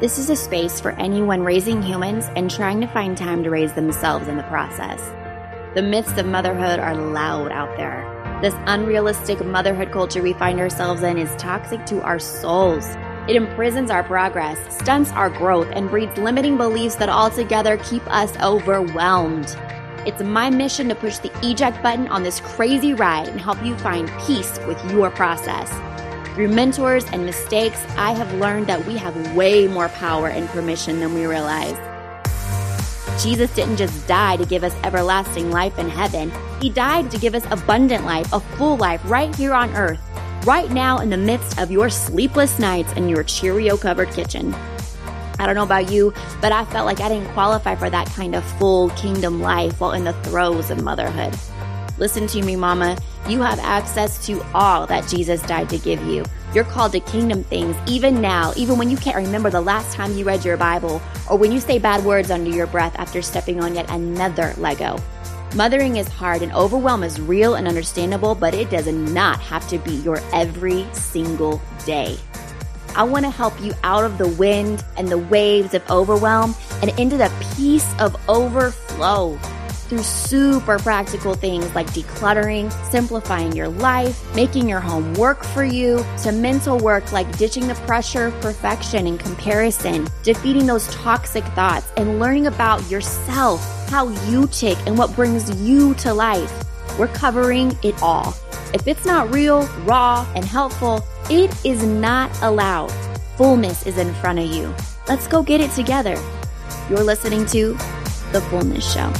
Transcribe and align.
This 0.00 0.16
is 0.16 0.30
a 0.30 0.36
space 0.36 0.80
for 0.80 0.92
anyone 0.92 1.42
raising 1.42 1.82
humans 1.82 2.30
and 2.34 2.50
trying 2.50 2.80
to 2.80 2.86
find 2.86 3.18
time 3.18 3.44
to 3.44 3.50
raise 3.50 3.74
themselves 3.74 4.28
in 4.28 4.38
the 4.38 4.42
process. 4.44 4.98
The 5.74 5.82
myths 5.82 6.16
of 6.16 6.24
motherhood 6.24 6.78
are 6.78 6.94
loud 6.94 7.52
out 7.52 7.76
there. 7.76 8.38
This 8.40 8.54
unrealistic 8.64 9.44
motherhood 9.44 9.92
culture 9.92 10.22
we 10.22 10.32
find 10.32 10.58
ourselves 10.58 11.02
in 11.02 11.18
is 11.18 11.36
toxic 11.36 11.84
to 11.84 12.00
our 12.00 12.18
souls. 12.18 12.86
It 13.28 13.36
imprisons 13.36 13.90
our 13.90 14.02
progress, 14.02 14.58
stunts 14.74 15.10
our 15.10 15.28
growth, 15.28 15.68
and 15.74 15.90
breeds 15.90 16.16
limiting 16.16 16.56
beliefs 16.56 16.94
that 16.96 17.10
altogether 17.10 17.76
keep 17.76 18.02
us 18.06 18.34
overwhelmed. 18.40 19.54
It's 20.06 20.22
my 20.22 20.48
mission 20.48 20.88
to 20.88 20.94
push 20.94 21.18
the 21.18 21.30
eject 21.46 21.82
button 21.82 22.08
on 22.08 22.22
this 22.22 22.40
crazy 22.40 22.94
ride 22.94 23.28
and 23.28 23.38
help 23.38 23.62
you 23.62 23.76
find 23.76 24.10
peace 24.26 24.58
with 24.66 24.82
your 24.92 25.10
process. 25.10 25.70
Through 26.40 26.54
mentors 26.54 27.04
and 27.04 27.26
mistakes, 27.26 27.84
I 27.98 28.12
have 28.12 28.32
learned 28.32 28.66
that 28.68 28.86
we 28.86 28.96
have 28.96 29.36
way 29.36 29.68
more 29.68 29.90
power 29.90 30.28
and 30.28 30.48
permission 30.48 30.98
than 30.98 31.12
we 31.12 31.26
realize. 31.26 31.76
Jesus 33.22 33.54
didn't 33.54 33.76
just 33.76 34.08
die 34.08 34.38
to 34.38 34.46
give 34.46 34.64
us 34.64 34.74
everlasting 34.82 35.50
life 35.50 35.78
in 35.78 35.90
heaven, 35.90 36.32
He 36.58 36.70
died 36.70 37.10
to 37.10 37.18
give 37.18 37.34
us 37.34 37.44
abundant 37.50 38.06
life, 38.06 38.32
a 38.32 38.40
full 38.40 38.78
life 38.78 39.02
right 39.04 39.36
here 39.36 39.52
on 39.52 39.68
earth, 39.76 40.00
right 40.46 40.70
now 40.70 41.00
in 41.00 41.10
the 41.10 41.16
midst 41.18 41.58
of 41.58 41.70
your 41.70 41.90
sleepless 41.90 42.58
nights 42.58 42.94
and 42.96 43.10
your 43.10 43.22
Cheerio 43.22 43.76
covered 43.76 44.10
kitchen. 44.10 44.54
I 45.38 45.44
don't 45.44 45.56
know 45.56 45.62
about 45.62 45.92
you, 45.92 46.14
but 46.40 46.52
I 46.52 46.64
felt 46.64 46.86
like 46.86 47.00
I 47.00 47.10
didn't 47.10 47.30
qualify 47.34 47.74
for 47.74 47.90
that 47.90 48.06
kind 48.06 48.34
of 48.34 48.42
full 48.58 48.88
kingdom 48.92 49.42
life 49.42 49.78
while 49.78 49.92
in 49.92 50.04
the 50.04 50.14
throes 50.22 50.70
of 50.70 50.82
motherhood. 50.82 51.38
Listen 52.00 52.26
to 52.28 52.42
me, 52.42 52.56
mama. 52.56 52.96
You 53.28 53.42
have 53.42 53.58
access 53.58 54.24
to 54.24 54.42
all 54.54 54.86
that 54.86 55.06
Jesus 55.06 55.42
died 55.42 55.68
to 55.68 55.76
give 55.76 56.02
you. 56.04 56.24
You're 56.54 56.64
called 56.64 56.92
to 56.92 57.00
kingdom 57.00 57.44
things 57.44 57.76
even 57.86 58.22
now, 58.22 58.54
even 58.56 58.78
when 58.78 58.88
you 58.88 58.96
can't 58.96 59.18
remember 59.18 59.50
the 59.50 59.60
last 59.60 59.94
time 59.94 60.16
you 60.16 60.24
read 60.24 60.42
your 60.42 60.56
Bible 60.56 61.02
or 61.30 61.36
when 61.36 61.52
you 61.52 61.60
say 61.60 61.78
bad 61.78 62.02
words 62.02 62.30
under 62.30 62.50
your 62.50 62.66
breath 62.66 62.96
after 62.98 63.20
stepping 63.20 63.62
on 63.62 63.74
yet 63.74 63.90
another 63.90 64.54
Lego. 64.56 64.98
Mothering 65.54 65.96
is 65.96 66.08
hard 66.08 66.40
and 66.40 66.52
overwhelm 66.54 67.02
is 67.02 67.20
real 67.20 67.56
and 67.56 67.68
understandable, 67.68 68.34
but 68.34 68.54
it 68.54 68.70
does 68.70 68.86
not 68.86 69.38
have 69.40 69.68
to 69.68 69.76
be 69.78 69.96
your 69.96 70.20
every 70.32 70.86
single 70.94 71.60
day. 71.84 72.16
I 72.96 73.02
want 73.02 73.26
to 73.26 73.30
help 73.30 73.60
you 73.60 73.74
out 73.82 74.04
of 74.04 74.16
the 74.16 74.28
wind 74.28 74.82
and 74.96 75.06
the 75.06 75.18
waves 75.18 75.74
of 75.74 75.88
overwhelm 75.90 76.54
and 76.80 76.98
into 76.98 77.18
the 77.18 77.30
peace 77.56 77.86
of 77.98 78.16
overflow 78.26 79.38
through 79.90 80.02
super 80.04 80.78
practical 80.78 81.34
things 81.34 81.74
like 81.74 81.88
decluttering, 81.88 82.72
simplifying 82.90 83.50
your 83.52 83.68
life, 83.68 84.24
making 84.36 84.68
your 84.68 84.78
home 84.78 85.12
work 85.14 85.42
for 85.42 85.64
you, 85.64 86.02
to 86.22 86.30
mental 86.30 86.78
work 86.78 87.10
like 87.10 87.36
ditching 87.36 87.66
the 87.66 87.74
pressure 87.74 88.26
of 88.26 88.40
perfection 88.40 89.08
and 89.08 89.18
comparison, 89.18 90.06
defeating 90.22 90.64
those 90.64 90.86
toxic 90.94 91.42
thoughts, 91.56 91.92
and 91.96 92.20
learning 92.20 92.46
about 92.46 92.88
yourself, 92.88 93.60
how 93.90 94.08
you 94.28 94.46
tick, 94.46 94.78
and 94.86 94.96
what 94.96 95.14
brings 95.16 95.60
you 95.60 95.92
to 95.94 96.14
life. 96.14 96.64
We're 96.96 97.08
covering 97.08 97.76
it 97.82 98.00
all. 98.00 98.32
If 98.72 98.86
it's 98.86 99.04
not 99.04 99.34
real, 99.34 99.66
raw, 99.84 100.24
and 100.36 100.44
helpful, 100.44 101.04
it 101.28 101.52
is 101.64 101.82
not 101.82 102.30
allowed. 102.42 102.92
Fullness 103.36 103.86
is 103.86 103.98
in 103.98 104.14
front 104.14 104.38
of 104.38 104.46
you. 104.46 104.72
Let's 105.08 105.26
go 105.26 105.42
get 105.42 105.60
it 105.60 105.72
together. 105.72 106.16
You're 106.88 107.02
listening 107.02 107.44
to 107.46 107.72
The 108.30 108.40
Fullness 108.50 108.92
Show. 108.92 109.12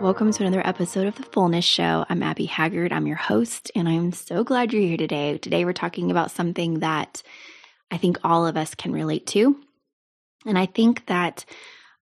Welcome 0.00 0.32
to 0.32 0.46
another 0.46 0.66
episode 0.66 1.06
of 1.06 1.16
The 1.16 1.24
Fullness 1.24 1.62
Show. 1.66 2.06
I'm 2.08 2.22
Abby 2.22 2.46
Haggard. 2.46 2.90
I'm 2.90 3.06
your 3.06 3.18
host, 3.18 3.70
and 3.74 3.86
I'm 3.86 4.12
so 4.12 4.42
glad 4.42 4.72
you're 4.72 4.80
here 4.80 4.96
today. 4.96 5.36
Today, 5.36 5.66
we're 5.66 5.74
talking 5.74 6.10
about 6.10 6.30
something 6.30 6.78
that 6.78 7.22
I 7.90 7.98
think 7.98 8.16
all 8.24 8.46
of 8.46 8.56
us 8.56 8.74
can 8.74 8.92
relate 8.92 9.26
to. 9.28 9.60
And 10.46 10.58
I 10.58 10.64
think 10.64 11.04
that 11.08 11.44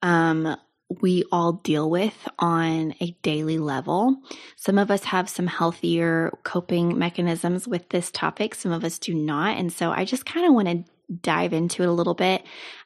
um, 0.01 0.57
we 0.89 1.23
all 1.31 1.53
deal 1.53 1.89
with 1.89 2.27
on 2.37 2.95
a 2.99 3.11
daily 3.21 3.59
level. 3.59 4.17
Some 4.57 4.77
of 4.77 4.91
us 4.91 5.05
have 5.05 5.29
some 5.29 5.47
healthier 5.47 6.37
coping 6.43 6.99
mechanisms 6.99 7.65
with 7.65 7.87
this 7.87 8.11
topic, 8.11 8.55
some 8.55 8.73
of 8.73 8.83
us 8.83 8.99
do 8.99 9.13
not. 9.13 9.55
And 9.55 9.71
so 9.71 9.91
I 9.91 10.03
just 10.03 10.25
kind 10.25 10.45
of 10.45 10.53
want 10.53 10.67
to 10.67 10.83
dive 11.21 11.53
into 11.53 11.83
it 11.83 11.89
a 11.89 11.91
little 11.91 12.13
bit 12.13 12.43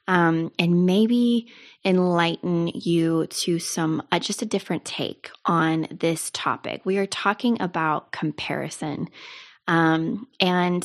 um, 0.08 0.50
and 0.58 0.86
maybe 0.86 1.48
enlighten 1.84 2.68
you 2.68 3.26
to 3.28 3.58
some 3.58 4.02
uh, 4.10 4.18
just 4.18 4.42
a 4.42 4.46
different 4.46 4.84
take 4.84 5.30
on 5.44 5.86
this 5.90 6.30
topic. 6.32 6.82
We 6.84 6.98
are 6.98 7.06
talking 7.06 7.60
about 7.60 8.12
comparison. 8.12 9.08
Um, 9.68 10.26
and 10.40 10.82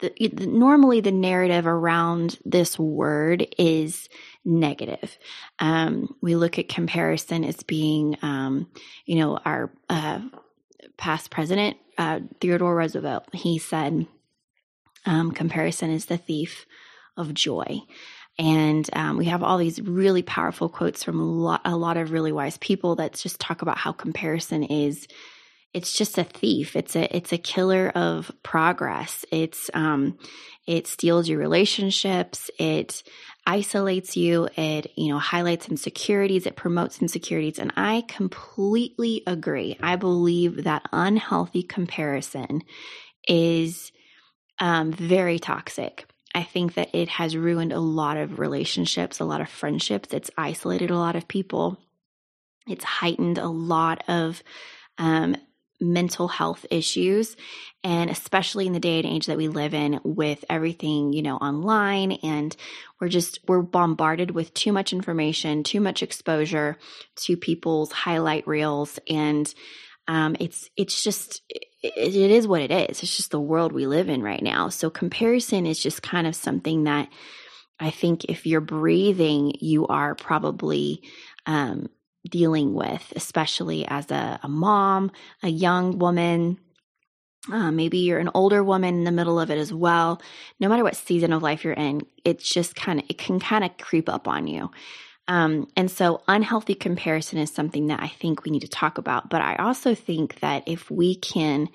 the, 0.00 0.12
the, 0.28 0.46
normally 0.46 1.00
the 1.00 1.12
narrative 1.12 1.66
around 1.66 2.38
this 2.44 2.78
word 2.78 3.46
is 3.58 4.08
negative. 4.44 5.18
Um, 5.58 6.14
we 6.20 6.36
look 6.36 6.58
at 6.58 6.68
comparison 6.68 7.44
as 7.44 7.62
being, 7.62 8.18
um, 8.20 8.68
you 9.06 9.16
know, 9.16 9.38
our 9.44 9.72
uh, 9.88 10.20
past 10.98 11.30
president, 11.30 11.78
uh, 11.98 12.20
Theodore 12.40 12.74
Roosevelt, 12.74 13.24
he 13.32 13.58
said, 13.58 14.06
um, 15.06 15.32
comparison 15.32 15.90
is 15.90 16.06
the 16.06 16.18
thief 16.18 16.66
of 17.16 17.32
joy. 17.32 17.80
And 18.38 18.88
um, 18.92 19.16
we 19.16 19.26
have 19.26 19.42
all 19.42 19.56
these 19.56 19.80
really 19.80 20.22
powerful 20.22 20.68
quotes 20.68 21.02
from 21.02 21.18
a 21.20 21.24
lot, 21.24 21.62
a 21.64 21.76
lot 21.76 21.96
of 21.96 22.10
really 22.10 22.32
wise 22.32 22.58
people 22.58 22.96
that 22.96 23.14
just 23.14 23.40
talk 23.40 23.62
about 23.62 23.78
how 23.78 23.92
comparison 23.92 24.62
is 24.64 25.08
it's 25.76 25.92
just 25.92 26.16
a 26.16 26.24
thief. 26.24 26.74
It's 26.74 26.96
a 26.96 27.14
it's 27.14 27.34
a 27.34 27.38
killer 27.38 27.90
of 27.90 28.32
progress. 28.42 29.26
It's 29.30 29.70
um 29.74 30.16
it 30.66 30.86
steals 30.86 31.28
your 31.28 31.38
relationships. 31.38 32.50
It 32.58 33.02
isolates 33.46 34.16
you. 34.16 34.48
It 34.56 34.90
you 34.96 35.12
know 35.12 35.18
highlights 35.18 35.68
insecurities. 35.68 36.46
It 36.46 36.56
promotes 36.56 37.02
insecurities. 37.02 37.58
And 37.58 37.72
I 37.76 38.04
completely 38.08 39.22
agree. 39.26 39.76
I 39.82 39.96
believe 39.96 40.64
that 40.64 40.88
unhealthy 40.94 41.62
comparison 41.62 42.62
is 43.28 43.92
um, 44.58 44.92
very 44.92 45.38
toxic. 45.38 46.06
I 46.34 46.42
think 46.42 46.74
that 46.74 46.94
it 46.94 47.08
has 47.08 47.36
ruined 47.36 47.72
a 47.72 47.80
lot 47.80 48.16
of 48.16 48.38
relationships, 48.38 49.20
a 49.20 49.24
lot 49.24 49.40
of 49.40 49.48
friendships. 49.48 50.12
It's 50.12 50.30
isolated 50.36 50.90
a 50.90 50.98
lot 50.98 51.16
of 51.16 51.28
people. 51.28 51.78
It's 52.66 52.84
heightened 52.84 53.38
a 53.38 53.48
lot 53.48 54.04
of 54.08 54.42
um, 54.98 55.36
mental 55.80 56.28
health 56.28 56.64
issues 56.70 57.36
and 57.84 58.10
especially 58.10 58.66
in 58.66 58.72
the 58.72 58.80
day 58.80 58.98
and 58.98 59.06
age 59.06 59.26
that 59.26 59.36
we 59.36 59.48
live 59.48 59.74
in 59.74 60.00
with 60.04 60.42
everything 60.48 61.12
you 61.12 61.20
know 61.20 61.36
online 61.36 62.12
and 62.12 62.56
we're 62.98 63.08
just 63.08 63.40
we're 63.46 63.60
bombarded 63.60 64.30
with 64.30 64.54
too 64.54 64.72
much 64.72 64.94
information 64.94 65.62
too 65.62 65.80
much 65.80 66.02
exposure 66.02 66.78
to 67.14 67.36
people's 67.36 67.92
highlight 67.92 68.46
reels 68.46 68.98
and 69.08 69.54
um, 70.08 70.36
it's 70.40 70.70
it's 70.76 71.02
just 71.02 71.42
it, 71.96 72.14
it 72.14 72.30
is 72.30 72.46
what 72.46 72.62
it 72.62 72.70
is 72.70 73.02
it's 73.02 73.16
just 73.16 73.30
the 73.30 73.40
world 73.40 73.72
we 73.72 73.86
live 73.86 74.08
in 74.08 74.22
right 74.22 74.42
now 74.42 74.68
so 74.68 74.90
comparison 74.90 75.66
is 75.66 75.78
just 75.78 76.02
kind 76.02 76.26
of 76.26 76.34
something 76.34 76.84
that 76.84 77.08
i 77.80 77.90
think 77.90 78.24
if 78.24 78.46
you're 78.46 78.60
breathing 78.60 79.52
you 79.60 79.86
are 79.86 80.14
probably 80.14 81.02
um, 81.46 81.88
dealing 82.28 82.74
with, 82.74 83.12
especially 83.16 83.86
as 83.86 84.10
a, 84.10 84.38
a 84.42 84.48
mom, 84.48 85.10
a 85.42 85.48
young 85.48 85.98
woman. 85.98 86.58
Uh, 87.50 87.70
maybe 87.70 87.98
you're 87.98 88.18
an 88.18 88.30
older 88.34 88.62
woman 88.64 88.96
in 88.96 89.04
the 89.04 89.12
middle 89.12 89.38
of 89.38 89.50
it 89.50 89.58
as 89.58 89.72
well. 89.72 90.20
No 90.58 90.68
matter 90.68 90.82
what 90.82 90.96
season 90.96 91.32
of 91.32 91.42
life 91.42 91.64
you're 91.64 91.72
in, 91.72 92.02
it's 92.24 92.48
just 92.52 92.74
kind 92.74 92.98
of, 92.98 93.06
it 93.08 93.18
can 93.18 93.38
kind 93.38 93.64
of 93.64 93.76
creep 93.78 94.08
up 94.08 94.26
on 94.26 94.48
you. 94.48 94.70
Um, 95.28 95.68
and 95.76 95.90
so, 95.90 96.22
unhealthy 96.28 96.74
comparison 96.74 97.38
is 97.38 97.50
something 97.50 97.88
that 97.88 98.00
I 98.00 98.08
think 98.08 98.44
we 98.44 98.50
need 98.50 98.60
to 98.60 98.68
talk 98.68 98.98
about. 98.98 99.28
But 99.28 99.42
I 99.42 99.56
also 99.56 99.94
think 99.94 100.40
that 100.40 100.62
if 100.66 100.90
we 100.90 101.16
can 101.16 101.68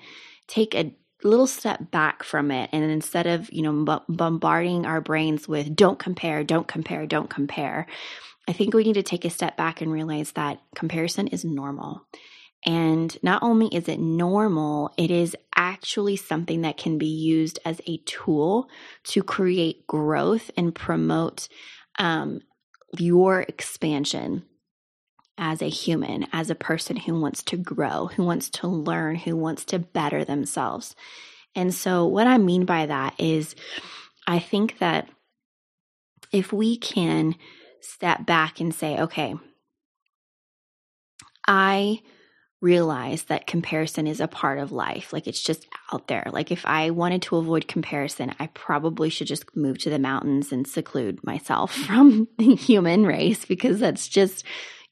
take 0.48 0.74
a 0.74 0.94
little 1.22 1.46
step 1.46 1.90
back 1.90 2.24
from 2.24 2.50
it 2.50 2.68
and 2.72 2.82
instead 2.82 3.28
of 3.28 3.52
you 3.52 3.62
know 3.62 4.02
bombarding 4.08 4.84
our 4.86 5.00
brains 5.00 5.46
with 5.46 5.76
don't 5.76 5.96
compare 5.96 6.42
don't 6.42 6.66
compare 6.66 7.06
don't 7.06 7.30
compare 7.30 7.86
I 8.48 8.52
think 8.52 8.74
we 8.74 8.84
need 8.84 8.94
to 8.94 9.02
take 9.02 9.24
a 9.24 9.30
step 9.30 9.56
back 9.56 9.80
and 9.80 9.92
realize 9.92 10.32
that 10.32 10.60
comparison 10.74 11.28
is 11.28 11.44
normal. 11.44 12.02
And 12.64 13.16
not 13.22 13.42
only 13.42 13.68
is 13.68 13.88
it 13.88 14.00
normal, 14.00 14.92
it 14.96 15.10
is 15.10 15.36
actually 15.54 16.16
something 16.16 16.62
that 16.62 16.76
can 16.76 16.98
be 16.98 17.06
used 17.06 17.58
as 17.64 17.80
a 17.86 17.98
tool 17.98 18.68
to 19.04 19.22
create 19.22 19.86
growth 19.86 20.50
and 20.56 20.74
promote 20.74 21.48
um, 21.98 22.40
your 22.98 23.40
expansion 23.42 24.44
as 25.38 25.62
a 25.62 25.68
human, 25.68 26.26
as 26.32 26.50
a 26.50 26.54
person 26.54 26.96
who 26.96 27.20
wants 27.20 27.42
to 27.42 27.56
grow, 27.56 28.06
who 28.06 28.24
wants 28.24 28.50
to 28.50 28.66
learn, 28.66 29.16
who 29.16 29.36
wants 29.36 29.64
to 29.66 29.78
better 29.78 30.24
themselves. 30.24 30.94
And 31.54 31.74
so, 31.74 32.06
what 32.06 32.26
I 32.26 32.38
mean 32.38 32.64
by 32.64 32.86
that 32.86 33.14
is, 33.18 33.54
I 34.26 34.38
think 34.38 34.78
that 34.78 35.08
if 36.32 36.52
we 36.52 36.76
can 36.76 37.34
step 37.80 38.24
back 38.24 38.60
and 38.60 38.74
say, 38.74 38.98
okay, 38.98 39.34
I 41.46 42.00
realize 42.62 43.24
that 43.24 43.48
comparison 43.48 44.06
is 44.06 44.20
a 44.20 44.28
part 44.28 44.58
of 44.58 44.72
life. 44.72 45.12
Like 45.12 45.26
it's 45.26 45.42
just 45.42 45.66
out 45.92 46.06
there. 46.06 46.28
Like 46.32 46.52
if 46.52 46.64
I 46.64 46.90
wanted 46.90 47.20
to 47.22 47.36
avoid 47.36 47.66
comparison, 47.68 48.32
I 48.38 48.46
probably 48.46 49.10
should 49.10 49.26
just 49.26 49.54
move 49.56 49.78
to 49.78 49.90
the 49.90 49.98
mountains 49.98 50.52
and 50.52 50.66
seclude 50.66 51.22
myself 51.24 51.74
from 51.86 52.28
the 52.38 52.54
human 52.54 53.04
race 53.04 53.44
because 53.44 53.80
that's 53.80 54.08
just 54.08 54.44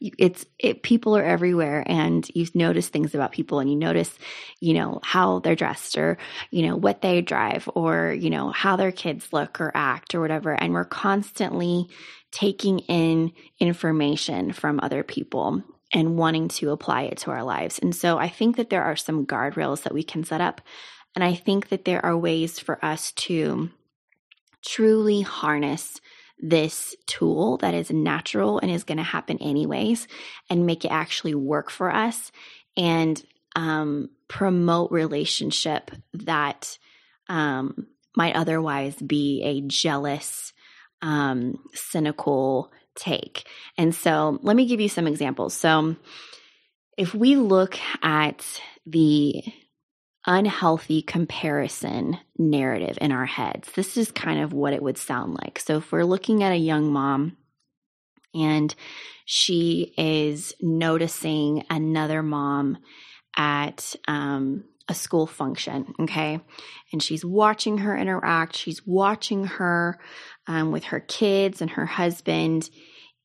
it's 0.03 0.47
it 0.59 0.83
people 0.83 1.15
are 1.15 1.23
everywhere 1.23 1.85
and 1.87 2.27
you 2.35 2.47
notice 2.55 2.89
things 2.89 3.15
about 3.15 3.33
people 3.33 3.61
and 3.61 3.71
you 3.71 3.77
notice 3.77 4.11
you 4.59 4.73
know 4.73 4.99
how 5.03 5.41
they're 5.41 5.55
dressed 5.55 5.99
or 5.99 6.17
you 6.51 6.67
know 6.67 6.75
what 6.75 7.03
they 7.03 7.21
drive 7.21 7.69
or 7.75 8.11
you 8.19 8.31
know 8.31 8.51
how 8.51 8.77
their 8.77 8.93
kids 8.93 9.31
look 9.31 9.61
or 9.61 9.71
act 9.75 10.15
or 10.15 10.21
whatever 10.23 10.55
and 10.55 10.73
we're 10.73 10.87
constantly 10.87 11.87
taking 12.31 12.79
in 12.79 13.31
information 13.59 14.53
from 14.53 14.81
other 14.83 15.03
people 15.03 15.63
and 15.93 16.17
wanting 16.17 16.49
to 16.49 16.71
apply 16.71 17.03
it 17.03 17.19
to 17.19 17.31
our 17.31 17.43
lives. 17.43 17.79
And 17.79 17.95
so 17.95 18.19
I 18.19 18.29
think 18.29 18.57
that 18.57 18.71
there 18.71 18.85
are 18.85 18.97
some 18.97 19.27
guardrails 19.27 19.83
that 19.83 19.95
we 19.95 20.03
can 20.03 20.25
set 20.25 20.41
up. 20.41 20.61
And 21.15 21.25
I 21.25 21.35
think 21.35 21.69
that 21.71 21.85
there 21.85 22.05
are 22.05 22.17
ways 22.17 22.59
for 22.59 22.83
us 22.85 23.13
to 23.13 23.71
truly 24.65 25.23
harness 25.23 26.01
this 26.39 26.95
tool 27.07 27.59
that 27.59 27.75
is 27.75 27.91
natural 27.91 28.59
and 28.59 28.71
is 28.71 28.85
going 28.85 28.99
to 28.99 29.05
happen 29.05 29.39
anyways 29.39 30.09
and 30.49 30.67
make 30.67 30.85
it 30.85 30.91
actually 30.91 31.35
work 31.35 31.71
for 31.71 31.93
us 31.93 32.33
and 32.77 33.23
um, 33.57 34.11
promote 34.29 34.91
relationship 34.91 35.91
that 36.15 36.79
um, 37.29 37.87
might 38.17 38.37
otherwise 38.37 38.95
be 38.97 39.43
a 39.43 39.61
jealous, 39.67 40.53
um, 41.03 41.59
cynical, 41.75 42.73
take. 42.97 43.47
And 43.77 43.95
so 43.95 44.39
let 44.43 44.57
me 44.57 44.67
give 44.67 44.81
you 44.81 44.89
some 44.89 45.07
examples. 45.07 45.55
So 45.55 45.97
if 46.97 47.15
we 47.15 47.37
look 47.37 47.79
at 48.03 48.45
the 48.87 49.43
unhealthy 50.27 51.03
comparison 51.03 52.19
narrative 52.37 52.99
in 53.01 53.13
our 53.13 53.27
heads, 53.27 53.71
this 53.73 53.97
is 53.97 54.11
kind 54.11 54.41
of 54.43 54.53
what 54.53 54.73
it 54.73 54.83
would 54.83 54.99
sound 54.99 55.35
like. 55.35 55.59
So 55.59 55.79
if 55.79 55.91
we're 55.93 56.05
looking 56.05 56.43
at 56.43 56.53
a 56.53 56.57
young 56.57 56.93
mom 56.93 57.37
and 58.35 58.75
she 59.25 59.95
is 59.97 60.55
noticing 60.61 61.65
another 61.71 62.23
mom 62.23 62.79
at 63.37 63.95
um, 64.09 64.65
a 64.89 64.95
school 64.95 65.27
function, 65.27 65.95
okay? 66.01 66.41
And 66.93 67.03
she's 67.03 67.25
watching 67.25 67.79
her 67.79 67.97
interact, 67.97 68.57
she's 68.57 68.85
watching 68.85 69.45
her 69.45 69.99
um, 70.51 70.73
with 70.73 70.83
her 70.83 70.99
kids 70.99 71.63
and 71.63 71.71
her 71.71 71.87
husband, 71.87 72.69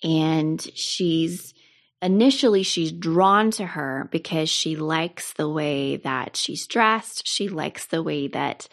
and 0.03 0.61
she's 0.75 1.55
initially 1.99 2.61
she's 2.61 2.91
drawn 2.91 3.49
to 3.49 3.65
her 3.65 4.07
because 4.11 4.47
she 4.47 4.75
likes 4.75 5.33
the 5.33 5.49
way 5.49 5.97
that 5.97 6.37
she's 6.37 6.67
dressed. 6.67 7.27
She 7.27 7.49
likes 7.49 7.87
the 7.87 8.03
way 8.03 8.27
that 8.27 8.67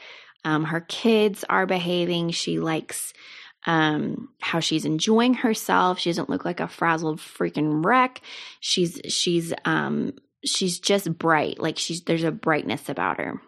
um, 0.44 0.64
her 0.64 0.82
kids 0.82 1.46
are 1.48 1.64
behaving. 1.64 2.28
She 2.30 2.60
likes 2.60 3.14
um, 3.64 4.28
how 4.42 4.60
she's 4.60 4.84
enjoying 4.84 5.32
herself. 5.32 5.98
She 5.98 6.10
doesn't 6.10 6.28
look 6.28 6.44
like 6.44 6.60
a 6.60 6.68
frazzled 6.68 7.20
freaking 7.20 7.82
wreck. 7.82 8.20
She's 8.60 9.00
she's 9.08 9.54
um 9.64 10.12
she's 10.44 10.78
just 10.78 11.16
bright. 11.16 11.58
Like 11.58 11.78
she's 11.78 12.02
there's 12.02 12.24
a 12.24 12.30
brightness 12.30 12.90
about 12.90 13.16
her 13.16 13.40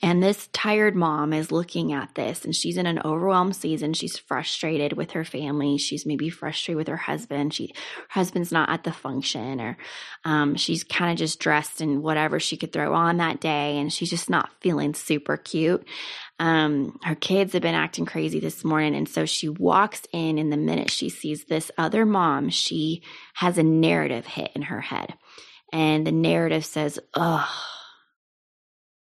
and 0.00 0.22
this 0.22 0.48
tired 0.52 0.96
mom 0.96 1.32
is 1.32 1.52
looking 1.52 1.92
at 1.92 2.14
this 2.14 2.44
and 2.44 2.54
she's 2.54 2.76
in 2.76 2.86
an 2.86 3.00
overwhelmed 3.04 3.54
season. 3.54 3.92
She's 3.92 4.18
frustrated 4.18 4.94
with 4.94 5.12
her 5.12 5.24
family. 5.24 5.78
She's 5.78 6.06
maybe 6.06 6.30
frustrated 6.30 6.76
with 6.76 6.88
her 6.88 6.96
husband. 6.96 7.54
She 7.54 7.74
her 7.76 8.04
husband's 8.08 8.52
not 8.52 8.70
at 8.70 8.84
the 8.84 8.92
function 8.92 9.60
or 9.60 9.76
um, 10.24 10.56
she's 10.56 10.84
kind 10.84 11.12
of 11.12 11.18
just 11.18 11.40
dressed 11.40 11.80
in 11.80 12.02
whatever 12.02 12.40
she 12.40 12.56
could 12.56 12.72
throw 12.72 12.94
on 12.94 13.18
that 13.18 13.40
day 13.40 13.78
and 13.78 13.92
she's 13.92 14.10
just 14.10 14.30
not 14.30 14.50
feeling 14.60 14.94
super 14.94 15.36
cute. 15.36 15.86
Um, 16.38 16.98
her 17.04 17.14
kids 17.14 17.52
have 17.52 17.62
been 17.62 17.74
acting 17.74 18.06
crazy 18.06 18.40
this 18.40 18.64
morning. 18.64 18.96
And 18.96 19.08
so 19.08 19.26
she 19.26 19.48
walks 19.48 20.02
in 20.12 20.38
and 20.38 20.52
the 20.52 20.56
minute 20.56 20.90
she 20.90 21.08
sees 21.08 21.44
this 21.44 21.70
other 21.78 22.04
mom, 22.06 22.48
she 22.48 23.02
has 23.34 23.58
a 23.58 23.62
narrative 23.62 24.26
hit 24.26 24.50
in 24.54 24.62
her 24.62 24.80
head. 24.80 25.14
And 25.72 26.06
the 26.06 26.12
narrative 26.12 26.64
says, 26.64 26.98
oh, 27.14 27.48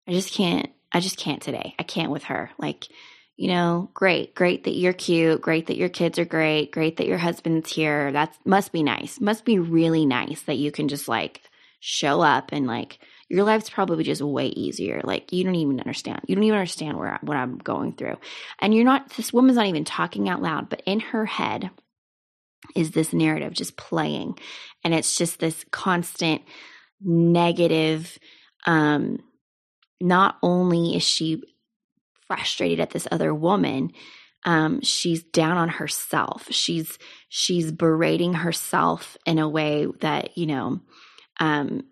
I 0.07 0.11
just 0.11 0.33
can't 0.33 0.69
I 0.93 0.99
just 0.99 1.17
can't 1.17 1.41
today. 1.41 1.75
I 1.79 1.83
can't 1.83 2.11
with 2.11 2.25
her. 2.25 2.51
Like, 2.57 2.87
you 3.37 3.47
know, 3.47 3.89
great, 3.93 4.35
great 4.35 4.65
that 4.65 4.75
you're 4.75 4.93
cute, 4.93 5.41
great 5.41 5.67
that 5.67 5.77
your 5.77 5.89
kids 5.89 6.19
are 6.19 6.25
great, 6.25 6.71
great 6.71 6.97
that 6.97 7.07
your 7.07 7.17
husband's 7.17 7.71
here. 7.71 8.11
That 8.11 8.37
must 8.45 8.71
be 8.71 8.83
nice. 8.83 9.19
Must 9.19 9.45
be 9.45 9.57
really 9.57 10.05
nice 10.05 10.41
that 10.43 10.57
you 10.57 10.71
can 10.71 10.87
just 10.87 11.07
like 11.07 11.41
show 11.79 12.21
up 12.21 12.51
and 12.51 12.67
like 12.67 12.99
your 13.29 13.43
life's 13.45 13.69
probably 13.69 14.03
just 14.03 14.21
way 14.21 14.47
easier. 14.47 15.01
Like 15.03 15.31
you 15.31 15.43
don't 15.43 15.55
even 15.55 15.79
understand. 15.79 16.21
You 16.27 16.35
don't 16.35 16.43
even 16.43 16.59
understand 16.59 16.97
where 16.97 17.17
what 17.21 17.37
I'm 17.37 17.57
going 17.57 17.93
through. 17.93 18.17
And 18.59 18.75
you're 18.75 18.85
not 18.85 19.09
this 19.11 19.33
woman's 19.33 19.55
not 19.55 19.67
even 19.67 19.85
talking 19.85 20.27
out 20.27 20.41
loud, 20.41 20.69
but 20.69 20.83
in 20.85 20.99
her 20.99 21.25
head 21.25 21.71
is 22.75 22.91
this 22.91 23.13
narrative 23.13 23.53
just 23.53 23.77
playing. 23.77 24.37
And 24.83 24.93
it's 24.93 25.17
just 25.17 25.39
this 25.39 25.65
constant 25.71 26.41
negative 27.01 28.19
um 28.67 29.17
not 30.01 30.37
only 30.41 30.95
is 30.95 31.03
she 31.03 31.43
frustrated 32.27 32.79
at 32.79 32.91
this 32.91 33.07
other 33.11 33.33
woman, 33.33 33.91
um, 34.43 34.81
she's 34.81 35.23
down 35.23 35.57
on 35.57 35.69
herself. 35.69 36.47
She's 36.49 36.97
she's 37.29 37.71
berating 37.71 38.33
herself 38.33 39.17
in 39.25 39.37
a 39.37 39.49
way 39.49 39.87
that 39.99 40.37
you 40.37 40.47
know, 40.47 40.81
um, 41.39 41.83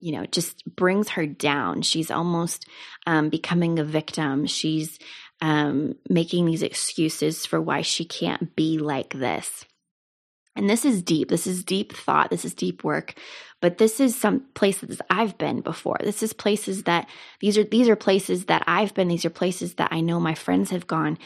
you 0.00 0.12
know, 0.12 0.24
just 0.26 0.64
brings 0.74 1.10
her 1.10 1.26
down. 1.26 1.82
She's 1.82 2.10
almost 2.10 2.66
um, 3.06 3.28
becoming 3.28 3.78
a 3.78 3.84
victim. 3.84 4.46
She's 4.46 4.98
um, 5.40 5.96
making 6.08 6.46
these 6.46 6.62
excuses 6.62 7.44
for 7.44 7.60
why 7.60 7.82
she 7.82 8.04
can't 8.04 8.54
be 8.56 8.78
like 8.78 9.12
this. 9.12 9.64
And 10.54 10.68
this 10.68 10.84
is 10.84 11.02
deep. 11.02 11.28
This 11.28 11.46
is 11.46 11.64
deep 11.64 11.94
thought. 11.94 12.30
This 12.30 12.44
is 12.44 12.54
deep 12.54 12.84
work. 12.84 13.14
But 13.60 13.78
this 13.78 14.00
is 14.00 14.14
some 14.14 14.40
places 14.54 15.00
I've 15.08 15.38
been 15.38 15.60
before. 15.60 15.98
This 16.02 16.22
is 16.22 16.32
places 16.32 16.82
that 16.84 17.08
these 17.40 17.56
are 17.56 17.64
these 17.64 17.88
are 17.88 17.96
places 17.96 18.46
that 18.46 18.64
I've 18.66 18.92
been. 18.92 19.08
These 19.08 19.24
are 19.24 19.30
places 19.30 19.74
that 19.74 19.92
I 19.92 20.00
know 20.00 20.20
my 20.20 20.34
friends 20.34 20.70
have 20.70 20.86
gone. 20.86 21.16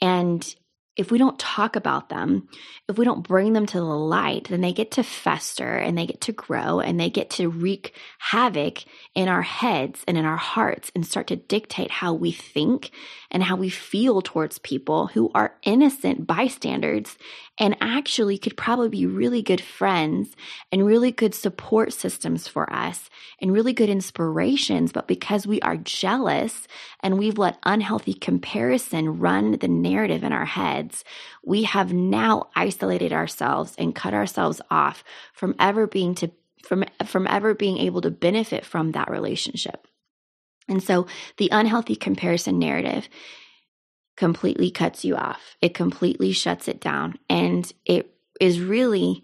And 0.00 0.54
if 0.96 1.10
we 1.10 1.18
don't 1.18 1.38
talk 1.38 1.76
about 1.76 2.08
them, 2.08 2.48
if 2.88 2.96
we 2.96 3.04
don't 3.04 3.26
bring 3.26 3.52
them 3.52 3.66
to 3.66 3.78
the 3.78 3.84
light, 3.84 4.48
then 4.48 4.62
they 4.62 4.72
get 4.72 4.92
to 4.92 5.02
fester 5.02 5.76
and 5.76 5.96
they 5.96 6.06
get 6.06 6.22
to 6.22 6.32
grow 6.32 6.80
and 6.80 6.98
they 6.98 7.10
get 7.10 7.28
to 7.30 7.50
wreak 7.50 7.94
havoc 8.18 8.84
in 9.14 9.28
our 9.28 9.42
heads 9.42 10.02
and 10.08 10.16
in 10.16 10.24
our 10.24 10.38
hearts 10.38 10.90
and 10.94 11.06
start 11.06 11.26
to 11.26 11.36
dictate 11.36 11.90
how 11.90 12.14
we 12.14 12.32
think 12.32 12.90
and 13.30 13.42
how 13.42 13.56
we 13.56 13.68
feel 13.68 14.22
towards 14.22 14.58
people 14.58 15.08
who 15.08 15.30
are 15.34 15.58
innocent 15.64 16.26
bystanders 16.26 17.18
and 17.58 17.76
actually 17.80 18.38
could 18.38 18.56
probably 18.56 18.88
be 18.88 19.06
really 19.06 19.42
good 19.42 19.60
friends 19.60 20.34
and 20.70 20.84
really 20.84 21.10
good 21.10 21.34
support 21.34 21.92
systems 21.92 22.46
for 22.46 22.70
us 22.72 23.08
and 23.40 23.52
really 23.52 23.72
good 23.72 23.88
inspirations. 23.88 24.92
But 24.92 25.08
because 25.08 25.46
we 25.46 25.60
are 25.62 25.76
jealous 25.76 26.68
and 27.00 27.18
we've 27.18 27.38
let 27.38 27.58
unhealthy 27.62 28.14
comparison 28.14 29.18
run 29.18 29.52
the 29.52 29.68
narrative 29.68 30.22
in 30.22 30.32
our 30.32 30.44
heads, 30.44 31.04
we 31.44 31.62
have 31.62 31.92
now 31.92 32.48
isolated 32.54 33.12
ourselves 33.12 33.74
and 33.78 33.94
cut 33.94 34.14
ourselves 34.14 34.60
off 34.70 35.02
from 35.32 35.54
ever 35.58 35.86
being 35.86 36.14
to 36.16 36.30
from 36.62 36.84
from 37.04 37.26
ever 37.28 37.54
being 37.54 37.78
able 37.78 38.00
to 38.00 38.10
benefit 38.10 38.64
from 38.64 38.92
that 38.92 39.10
relationship. 39.10 39.86
And 40.68 40.82
so 40.82 41.06
the 41.36 41.48
unhealthy 41.52 41.94
comparison 41.94 42.58
narrative 42.58 43.08
completely 44.16 44.70
cuts 44.70 45.04
you 45.04 45.16
off. 45.16 45.56
It 45.60 45.74
completely 45.74 46.32
shuts 46.32 46.68
it 46.68 46.80
down. 46.80 47.18
And 47.28 47.70
it 47.84 48.14
is 48.40 48.60
really 48.60 49.22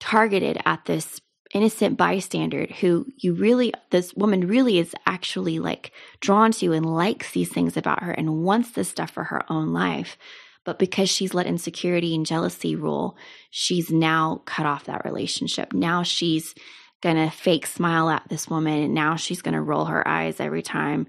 targeted 0.00 0.60
at 0.64 0.84
this 0.84 1.20
innocent 1.54 1.96
bystander 1.96 2.66
who 2.80 3.06
you 3.16 3.34
really, 3.34 3.72
this 3.90 4.12
woman 4.14 4.46
really 4.46 4.78
is 4.78 4.94
actually 5.06 5.58
like 5.58 5.92
drawn 6.20 6.52
to 6.52 6.72
and 6.72 6.84
likes 6.84 7.32
these 7.32 7.50
things 7.50 7.76
about 7.76 8.02
her 8.02 8.12
and 8.12 8.42
wants 8.42 8.72
this 8.72 8.88
stuff 8.88 9.10
for 9.10 9.24
her 9.24 9.50
own 9.50 9.72
life. 9.72 10.18
But 10.64 10.78
because 10.78 11.08
she's 11.08 11.32
let 11.32 11.46
insecurity 11.46 12.14
and 12.14 12.26
jealousy 12.26 12.76
rule, 12.76 13.16
she's 13.50 13.90
now 13.90 14.42
cut 14.44 14.66
off 14.66 14.84
that 14.84 15.04
relationship. 15.04 15.72
Now 15.72 16.02
she's 16.02 16.54
going 17.02 17.16
to 17.16 17.30
fake 17.30 17.66
smile 17.66 18.10
at 18.10 18.28
this 18.28 18.48
woman. 18.48 18.82
And 18.82 18.94
now 18.94 19.16
she's 19.16 19.40
going 19.40 19.54
to 19.54 19.62
roll 19.62 19.86
her 19.86 20.06
eyes 20.06 20.40
every 20.40 20.62
time 20.62 21.06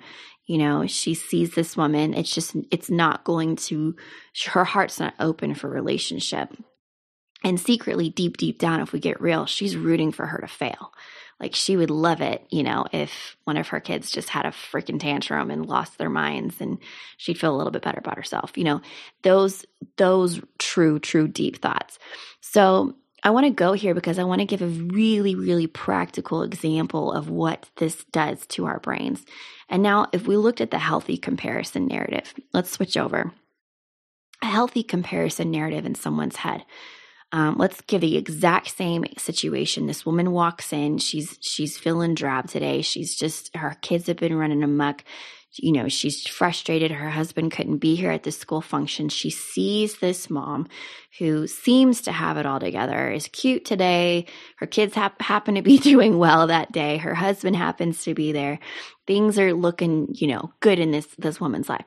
you 0.49 0.57
know 0.57 0.87
she 0.87 1.13
sees 1.13 1.53
this 1.53 1.77
woman 1.77 2.15
it's 2.15 2.33
just 2.33 2.55
it's 2.71 2.89
not 2.89 3.23
going 3.23 3.55
to 3.55 3.95
her 4.47 4.65
heart's 4.65 4.99
not 4.99 5.13
open 5.19 5.53
for 5.53 5.69
relationship. 5.69 6.53
And 7.41 7.57
secretly 7.57 8.09
deep 8.09 8.35
deep 8.35 8.57
down 8.57 8.81
if 8.81 8.91
we 8.91 8.99
get 8.99 9.21
real 9.21 9.45
she's 9.45 9.77
rooting 9.77 10.11
for 10.11 10.25
her 10.25 10.39
to 10.39 10.47
fail. 10.47 10.91
Like 11.39 11.55
she 11.55 11.77
would 11.77 11.91
love 11.91 12.19
it 12.19 12.45
you 12.49 12.63
know 12.63 12.85
if 12.91 13.37
one 13.43 13.57
of 13.57 13.67
her 13.67 13.79
kids 13.79 14.11
just 14.11 14.29
had 14.29 14.47
a 14.47 14.49
freaking 14.49 14.99
tantrum 14.99 15.51
and 15.51 15.67
lost 15.67 15.99
their 15.99 16.09
minds 16.09 16.59
and 16.59 16.79
she'd 17.17 17.39
feel 17.39 17.55
a 17.55 17.57
little 17.57 17.71
bit 17.71 17.83
better 17.83 17.99
about 17.99 18.17
herself 18.17 18.57
you 18.57 18.63
know 18.63 18.81
those 19.21 19.65
those 19.97 20.41
true 20.57 20.97
true 20.99 21.27
deep 21.27 21.61
thoughts. 21.61 21.99
So 22.41 22.95
I 23.23 23.31
want 23.31 23.45
to 23.45 23.51
go 23.51 23.73
here 23.73 23.93
because 23.93 24.19
I 24.19 24.23
want 24.23 24.39
to 24.39 24.45
give 24.45 24.61
a 24.61 24.67
really, 24.67 25.35
really 25.35 25.67
practical 25.67 26.43
example 26.43 27.11
of 27.11 27.29
what 27.29 27.69
this 27.77 28.05
does 28.11 28.45
to 28.47 28.65
our 28.65 28.79
brains. 28.79 29.25
And 29.69 29.83
now, 29.83 30.07
if 30.13 30.27
we 30.27 30.37
looked 30.37 30.61
at 30.61 30.71
the 30.71 30.79
healthy 30.79 31.17
comparison 31.17 31.87
narrative, 31.87 32.33
let's 32.53 32.71
switch 32.71 32.97
over. 32.97 33.31
A 34.41 34.45
healthy 34.45 34.83
comparison 34.83 35.51
narrative 35.51 35.85
in 35.85 35.95
someone's 35.95 36.37
head. 36.37 36.63
Um, 37.31 37.55
let's 37.57 37.81
give 37.81 38.01
the 38.01 38.17
exact 38.17 38.75
same 38.75 39.05
situation. 39.17 39.85
This 39.85 40.05
woman 40.05 40.31
walks 40.31 40.73
in. 40.73 40.97
She's 40.97 41.37
she's 41.41 41.77
feeling 41.77 42.15
drab 42.15 42.47
today. 42.47 42.81
She's 42.81 43.15
just 43.15 43.55
her 43.55 43.75
kids 43.81 44.07
have 44.07 44.17
been 44.17 44.35
running 44.35 44.63
amok 44.63 45.03
you 45.57 45.71
know, 45.71 45.87
she's 45.87 46.27
frustrated. 46.27 46.91
Her 46.91 47.09
husband 47.09 47.51
couldn't 47.51 47.77
be 47.77 47.95
here 47.95 48.11
at 48.11 48.23
the 48.23 48.31
school 48.31 48.61
function. 48.61 49.09
She 49.09 49.29
sees 49.29 49.97
this 49.97 50.29
mom 50.29 50.67
who 51.17 51.47
seems 51.47 52.01
to 52.01 52.11
have 52.11 52.37
it 52.37 52.45
all 52.45 52.59
together, 52.59 53.09
is 53.09 53.27
cute 53.29 53.65
today. 53.65 54.25
Her 54.57 54.67
kids 54.67 54.93
hap- 54.93 55.21
happen 55.21 55.55
to 55.55 55.61
be 55.61 55.77
doing 55.79 56.17
well 56.17 56.47
that 56.47 56.71
day. 56.71 56.97
Her 56.97 57.15
husband 57.15 57.55
happens 57.55 58.03
to 58.03 58.13
be 58.13 58.31
there. 58.31 58.59
Things 59.07 59.39
are 59.39 59.53
looking, 59.53 60.09
you 60.13 60.27
know, 60.27 60.53
good 60.59 60.79
in 60.79 60.91
this, 60.91 61.07
this 61.17 61.41
woman's 61.41 61.67
life. 61.67 61.85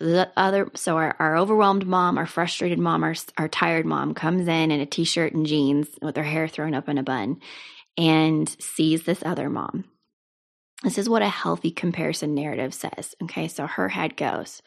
So 0.00 0.06
the 0.06 0.32
other, 0.36 0.70
so 0.74 0.96
our, 0.96 1.14
our 1.20 1.36
overwhelmed 1.36 1.86
mom, 1.86 2.18
our 2.18 2.26
frustrated 2.26 2.80
mom, 2.80 3.04
our, 3.04 3.14
our 3.38 3.48
tired 3.48 3.86
mom 3.86 4.14
comes 4.14 4.48
in 4.48 4.72
in 4.72 4.80
a 4.80 4.86
t-shirt 4.86 5.34
and 5.34 5.46
jeans 5.46 5.88
with 6.02 6.16
her 6.16 6.24
hair 6.24 6.48
thrown 6.48 6.74
up 6.74 6.88
in 6.88 6.98
a 6.98 7.02
bun 7.04 7.38
and 7.96 8.48
sees 8.60 9.04
this 9.04 9.22
other 9.24 9.48
mom 9.48 9.84
this 10.82 10.98
is 10.98 11.08
what 11.08 11.22
a 11.22 11.28
healthy 11.28 11.70
comparison 11.70 12.34
narrative 12.34 12.72
says. 12.72 13.14
Okay, 13.22 13.48
so 13.48 13.66
her 13.66 13.88
head 13.88 14.16
goes, 14.16 14.62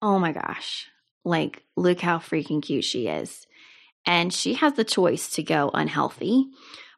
Oh 0.00 0.18
my 0.18 0.32
gosh, 0.32 0.88
like, 1.24 1.64
look 1.76 2.00
how 2.00 2.18
freaking 2.18 2.62
cute 2.62 2.84
she 2.84 3.08
is. 3.08 3.46
And 4.04 4.32
she 4.32 4.54
has 4.54 4.74
the 4.74 4.84
choice 4.84 5.30
to 5.30 5.42
go 5.42 5.70
unhealthy, 5.72 6.46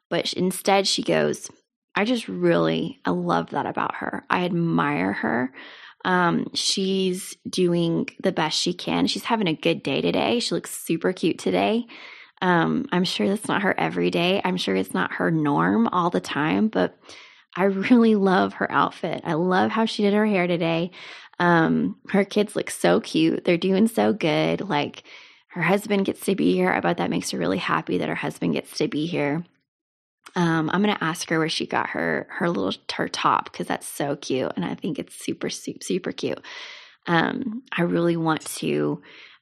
but 0.09 0.33
instead 0.33 0.87
she 0.87 1.03
goes, 1.03 1.49
I 1.95 2.03
just 2.03 2.27
really, 2.27 2.99
I 3.05 3.11
love 3.11 3.51
that 3.51 3.67
about 3.67 3.95
her. 3.95 4.25
I 4.29 4.45
admire 4.45 5.13
her. 5.13 5.53
Um, 6.05 6.51
she's 6.53 7.35
doing 7.49 8.07
the 8.21 8.31
best 8.31 8.57
she 8.57 8.73
can. 8.73 9.07
She's 9.07 9.25
having 9.25 9.47
a 9.47 9.55
good 9.55 9.83
day 9.83 10.01
today. 10.01 10.39
She 10.39 10.53
looks 10.53 10.71
super 10.71 11.11
cute 11.11 11.39
today. 11.39 11.87
Um, 12.41 12.85
I'm 12.91 13.03
sure 13.03 13.27
that's 13.27 13.47
not 13.47 13.63
her 13.63 13.77
every 13.77 14.11
day. 14.11 14.39
I'm 14.43 14.57
sure 14.57 14.75
it's 14.75 14.93
not 14.93 15.13
her 15.13 15.31
norm 15.31 15.87
all 15.87 16.11
the 16.11 16.21
time, 16.21 16.67
but 16.67 16.97
I 17.55 17.63
really 17.63 18.15
love 18.15 18.53
her 18.53 18.71
outfit. 18.71 19.21
I 19.25 19.33
love 19.33 19.71
how 19.71 19.85
she 19.85 20.03
did 20.03 20.13
her 20.13 20.27
hair 20.27 20.45
today. 20.45 20.91
Um, 21.39 21.97
her 22.09 22.23
kids 22.23 22.55
look 22.55 22.69
so 22.69 22.99
cute. 22.99 23.43
They're 23.43 23.57
doing 23.57 23.87
so 23.87 24.13
good. 24.13 24.61
Like 24.61 25.03
her 25.49 25.63
husband 25.63 26.05
gets 26.05 26.21
to 26.25 26.35
be 26.35 26.53
here. 26.53 26.69
I 26.69 26.81
bet 26.81 26.97
that 26.97 27.09
makes 27.09 27.31
her 27.31 27.39
really 27.39 27.57
happy 27.57 27.97
that 27.97 28.09
her 28.09 28.15
husband 28.15 28.53
gets 28.53 28.77
to 28.77 28.87
be 28.87 29.07
here. 29.07 29.43
Um, 30.35 30.69
I'm 30.71 30.81
gonna 30.81 30.97
ask 31.01 31.29
her 31.29 31.39
where 31.39 31.49
she 31.49 31.65
got 31.65 31.89
her 31.91 32.27
her 32.29 32.49
little 32.49 32.73
her 32.93 33.07
top 33.07 33.51
because 33.51 33.67
that's 33.67 33.87
so 33.87 34.15
cute, 34.15 34.51
and 34.55 34.65
I 34.65 34.75
think 34.75 34.99
it's 34.99 35.15
super 35.15 35.49
super 35.49 35.81
super 35.81 36.11
cute. 36.11 36.41
Um, 37.07 37.63
I 37.71 37.83
really 37.83 38.17
want 38.17 38.45
to 38.57 39.01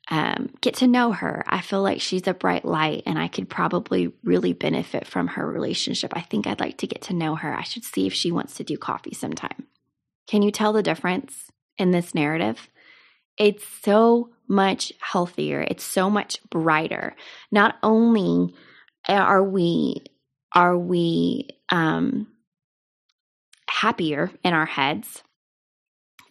um, 0.10 0.50
get 0.62 0.76
to 0.76 0.88
know 0.88 1.12
her. 1.14 1.44
I 1.48 1.62
feel 1.62 1.82
like 1.82 2.02
she's 2.02 2.28
a 2.28 2.34
bright 2.34 2.66
light 2.66 3.04
and 3.06 3.18
I 3.18 3.28
could 3.30 3.50
probably 3.50 4.12
really 4.24 4.54
benefit 4.54 5.08
from 5.08 5.28
her 5.30 5.50
relationship. 5.50 6.12
I 6.14 6.22
think 6.22 6.46
I'd 6.46 6.60
like 6.60 6.78
to 6.80 6.88
get 6.88 7.04
to 7.04 7.14
know 7.14 7.36
her. 7.36 7.56
I 7.56 7.64
should 7.64 7.86
see 7.86 8.06
if 8.06 8.14
she 8.14 8.32
wants 8.32 8.56
to 8.56 8.64
do 8.64 8.78
coffee 8.78 9.14
sometime. 9.14 9.68
Can 10.28 10.42
you 10.42 10.52
tell 10.52 10.74
the 10.74 10.84
difference 10.84 11.52
in 11.78 11.92
this 11.92 12.14
narrative? 12.14 12.70
It's 13.38 13.66
so 13.82 14.30
much 14.48 14.92
healthier, 15.00 15.62
it's 15.62 15.84
so 15.84 16.10
much 16.10 16.38
brighter. 16.50 17.16
Not 17.52 17.76
only 17.82 18.54
are 19.08 19.44
we 19.44 20.04
are 20.54 20.78
we 20.78 21.50
um 21.70 22.28
happier 23.84 24.32
in 24.44 24.54
our 24.54 24.66
heads, 24.66 25.24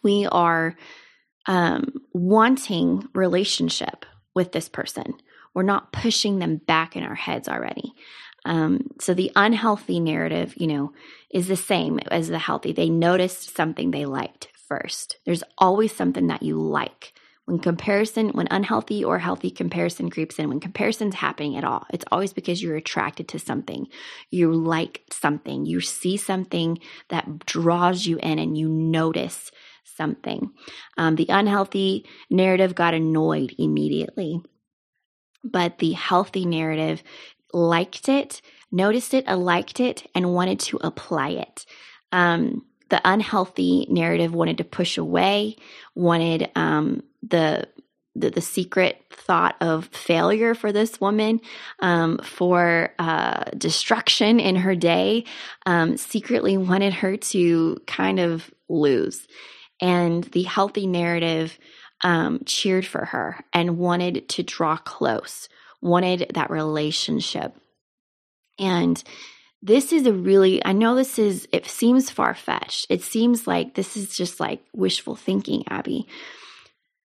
we 0.01 0.25
are 0.25 0.75
um, 1.45 1.93
wanting 2.13 3.07
relationship 3.13 4.05
with 4.33 4.51
this 4.51 4.69
person. 4.69 5.13
We're 5.53 5.63
not 5.63 5.93
pushing 5.93 6.39
them 6.39 6.57
back 6.57 6.95
in 6.95 7.03
our 7.03 7.15
heads 7.15 7.47
already. 7.47 7.93
Um, 8.45 8.87
so 8.99 9.13
the 9.13 9.31
unhealthy 9.35 9.99
narrative, 9.99 10.55
you 10.57 10.67
know, 10.67 10.93
is 11.31 11.47
the 11.47 11.55
same 11.55 11.99
as 12.09 12.27
the 12.27 12.39
healthy. 12.39 12.73
They 12.73 12.89
noticed 12.89 13.55
something 13.55 13.91
they 13.91 14.05
liked 14.05 14.49
first. 14.67 15.17
There's 15.25 15.43
always 15.57 15.95
something 15.95 16.27
that 16.27 16.43
you 16.43 16.59
like. 16.59 17.13
When 17.45 17.59
comparison, 17.59 18.29
when 18.29 18.47
unhealthy 18.51 19.03
or 19.03 19.19
healthy 19.19 19.51
comparison 19.51 20.09
creeps 20.09 20.39
in, 20.39 20.47
when 20.47 20.61
comparison's 20.61 21.15
happening 21.15 21.57
at 21.57 21.65
all, 21.65 21.85
it's 21.89 22.05
always 22.09 22.31
because 22.31 22.63
you're 22.63 22.77
attracted 22.77 23.27
to 23.29 23.39
something. 23.39 23.87
You 24.29 24.53
like 24.53 25.03
something. 25.11 25.65
You 25.65 25.81
see 25.81 26.15
something 26.15 26.79
that 27.09 27.45
draws 27.45 28.05
you 28.05 28.17
in 28.23 28.39
and 28.39 28.57
you 28.57 28.69
notice 28.69 29.51
something. 29.83 30.51
Um, 30.97 31.15
the 31.15 31.27
unhealthy 31.27 32.05
narrative 32.29 32.75
got 32.75 32.93
annoyed 32.93 33.53
immediately, 33.57 34.41
but 35.43 35.79
the 35.79 35.91
healthy 35.91 36.45
narrative 36.45 37.03
liked 37.51 38.07
it, 38.07 38.41
noticed 38.71 39.13
it, 39.13 39.27
liked 39.27 39.81
it, 39.81 40.09
and 40.15 40.33
wanted 40.33 40.61
to 40.61 40.77
apply 40.81 41.29
it. 41.29 41.65
Um, 42.13 42.65
the 42.89 43.01
unhealthy 43.03 43.85
narrative 43.89 44.33
wanted 44.33 44.59
to 44.59 44.63
push 44.63 44.97
away, 44.97 45.57
wanted 45.95 46.49
um, 46.55 47.03
the, 47.27 47.67
the, 48.15 48.29
the 48.29 48.41
secret 48.41 49.01
thought 49.11 49.55
of 49.61 49.85
failure 49.87 50.53
for 50.53 50.71
this 50.71 51.01
woman, 51.01 51.41
um, 51.79 52.19
for 52.19 52.93
uh, 52.99 53.45
destruction 53.57 54.39
in 54.39 54.55
her 54.57 54.75
day, 54.75 55.25
um, 55.65 55.97
secretly 55.97 56.57
wanted 56.57 56.93
her 56.93 57.17
to 57.17 57.77
kind 57.87 58.19
of 58.19 58.51
lose 58.69 59.27
and 59.83 60.23
the 60.25 60.43
healthy 60.43 60.87
narrative 60.87 61.59
um, 62.03 62.39
cheered 62.45 62.85
for 62.85 63.05
her 63.05 63.43
and 63.51 63.77
wanted 63.77 64.29
to 64.29 64.43
draw 64.43 64.77
close, 64.77 65.49
wanted 65.81 66.31
that 66.33 66.49
relationship. 66.49 67.53
And 68.57 69.01
this 69.61 69.91
is 69.91 70.05
a 70.05 70.13
really, 70.13 70.63
I 70.63 70.71
know 70.71 70.95
this 70.95 71.19
is, 71.19 71.47
it 71.51 71.65
seems 71.65 72.09
far 72.09 72.33
fetched. 72.33 72.87
It 72.89 73.01
seems 73.01 73.45
like 73.45 73.75
this 73.75 73.97
is 73.97 74.15
just 74.15 74.39
like 74.39 74.63
wishful 74.73 75.15
thinking, 75.15 75.63
Abby. 75.69 76.07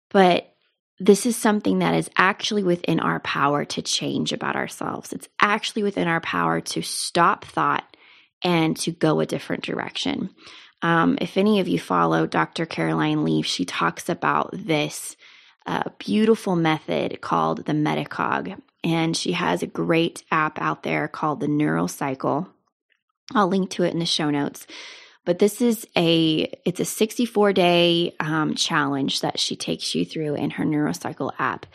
But 0.09 0.51
this 0.99 1.25
is 1.25 1.35
something 1.35 1.79
that 1.79 1.93
is 1.93 2.09
actually 2.15 2.63
within 2.63 2.99
our 2.99 3.19
power 3.19 3.65
to 3.65 3.81
change 3.81 4.31
about 4.31 4.55
ourselves. 4.55 5.11
It's 5.11 5.27
actually 5.41 5.83
within 5.83 6.07
our 6.07 6.21
power 6.21 6.61
to 6.61 6.81
stop 6.81 7.43
thought 7.45 7.97
and 8.43 8.77
to 8.77 8.91
go 8.91 9.19
a 9.19 9.25
different 9.25 9.63
direction. 9.63 10.29
Um, 10.81 11.17
if 11.19 11.35
any 11.35 11.59
of 11.59 11.67
you 11.67 11.79
follow 11.79 12.27
Dr. 12.27 12.65
Caroline 12.65 13.23
Leaf, 13.23 13.45
she 13.45 13.65
talks 13.65 14.07
about 14.07 14.51
this 14.53 15.17
uh, 15.65 15.89
beautiful 15.97 16.55
method 16.55 17.21
called 17.21 17.65
the 17.65 17.73
Metacog. 17.73 18.61
And 18.83 19.17
she 19.17 19.31
has 19.31 19.63
a 19.63 19.67
great 19.67 20.23
app 20.31 20.61
out 20.61 20.83
there 20.83 21.07
called 21.07 21.39
the 21.39 21.47
Neurocycle. 21.47 22.47
I'll 23.33 23.47
link 23.47 23.71
to 23.71 23.83
it 23.83 23.93
in 23.93 23.99
the 23.99 24.05
show 24.05 24.29
notes. 24.29 24.67
But 25.25 25.39
this 25.39 25.59
is 25.59 25.87
a 25.97 26.51
it's 26.65 26.79
a 26.79 26.85
64 26.85 27.53
day 27.53 28.15
um, 28.19 28.55
challenge 28.55 29.21
that 29.21 29.39
she 29.39 29.55
takes 29.55 29.95
you 29.95 30.05
through 30.05 30.35
in 30.35 30.51
her 30.51 30.63
Neurocycle 30.63 31.33
app, 31.39 31.65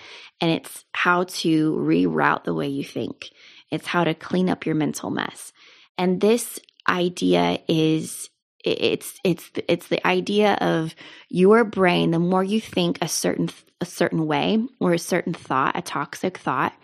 and 0.40 0.50
it's 0.50 0.84
how 0.92 1.24
to 1.24 1.72
reroute 1.74 2.44
the 2.44 2.54
way 2.54 2.68
you 2.68 2.84
think. 2.84 3.30
It's 3.70 3.86
how 3.86 4.04
to 4.04 4.14
clean 4.14 4.48
up 4.48 4.66
your 4.66 4.74
mental 4.74 5.10
mess. 5.10 5.52
And 5.98 6.20
this 6.20 6.60
idea 6.88 7.58
is 7.68 8.30
it's 8.64 9.18
it's 9.24 9.50
it's 9.68 9.88
the 9.88 10.06
idea 10.06 10.54
of 10.54 10.94
your 11.28 11.64
brain 11.64 12.10
the 12.10 12.18
more 12.18 12.44
you 12.44 12.60
think 12.60 12.98
a 13.00 13.08
certain 13.08 13.48
a 13.80 13.86
certain 13.86 14.26
way 14.26 14.62
or 14.80 14.92
a 14.92 14.98
certain 14.98 15.32
thought 15.32 15.78
a 15.78 15.82
toxic 15.82 16.36
thought 16.36 16.74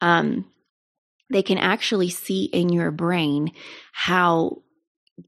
um 0.00 0.44
they 1.30 1.42
can 1.42 1.58
actually 1.58 2.10
see 2.10 2.44
in 2.44 2.68
your 2.68 2.90
brain 2.90 3.52
how 3.92 4.62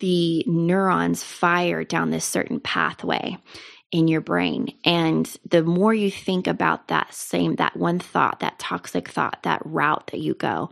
the 0.01 0.45
neurons 0.47 1.23
fire 1.23 1.85
down 1.85 2.11
this 2.11 2.25
certain 2.25 2.61
pathway 2.61 3.37
in 3.93 4.09
your 4.09 4.21
brain 4.21 4.75
and 4.85 5.37
the 5.49 5.63
more 5.63 5.95
you 5.95 6.11
think 6.11 6.49
about 6.49 6.89
that 6.89 7.15
same 7.15 7.55
that 7.57 7.77
one 7.77 8.01
thought 8.01 8.41
that 8.41 8.59
toxic 8.59 9.09
thought 9.09 9.43
that 9.45 9.63
route 9.65 10.09
that 10.09 10.19
you 10.19 10.35
go 10.35 10.71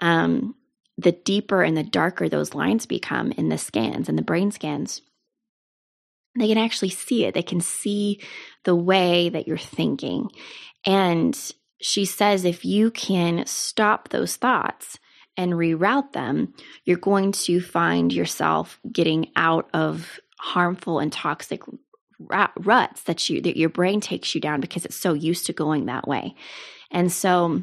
um 0.00 0.54
the 0.98 1.12
deeper 1.12 1.62
and 1.62 1.76
the 1.76 1.84
darker 1.84 2.28
those 2.28 2.54
lines 2.54 2.84
become 2.84 3.30
in 3.32 3.48
the 3.48 3.56
scans, 3.56 4.08
and 4.08 4.18
the 4.18 4.22
brain 4.22 4.50
scans, 4.50 5.00
they 6.36 6.48
can 6.48 6.58
actually 6.58 6.90
see 6.90 7.24
it. 7.24 7.34
They 7.34 7.42
can 7.42 7.60
see 7.60 8.20
the 8.64 8.74
way 8.74 9.28
that 9.28 9.46
you're 9.46 9.56
thinking. 9.56 10.28
And 10.84 11.38
she 11.80 12.04
says 12.04 12.44
if 12.44 12.64
you 12.64 12.90
can 12.90 13.46
stop 13.46 14.08
those 14.08 14.36
thoughts 14.36 14.98
and 15.38 15.52
reroute 15.52 16.12
them, 16.12 16.52
you're 16.84 16.98
going 16.98 17.32
to 17.32 17.60
find 17.60 18.12
yourself 18.12 18.78
getting 18.92 19.30
out 19.36 19.70
of 19.72 20.20
harmful 20.38 20.98
and 20.98 21.12
toxic 21.12 21.62
ruts 22.56 23.04
that 23.04 23.30
you 23.30 23.40
that 23.40 23.56
your 23.56 23.68
brain 23.68 24.00
takes 24.00 24.34
you 24.34 24.40
down 24.40 24.60
because 24.60 24.84
it's 24.84 24.96
so 24.96 25.12
used 25.14 25.46
to 25.46 25.52
going 25.52 25.86
that 25.86 26.06
way. 26.06 26.34
And 26.90 27.12
so 27.12 27.62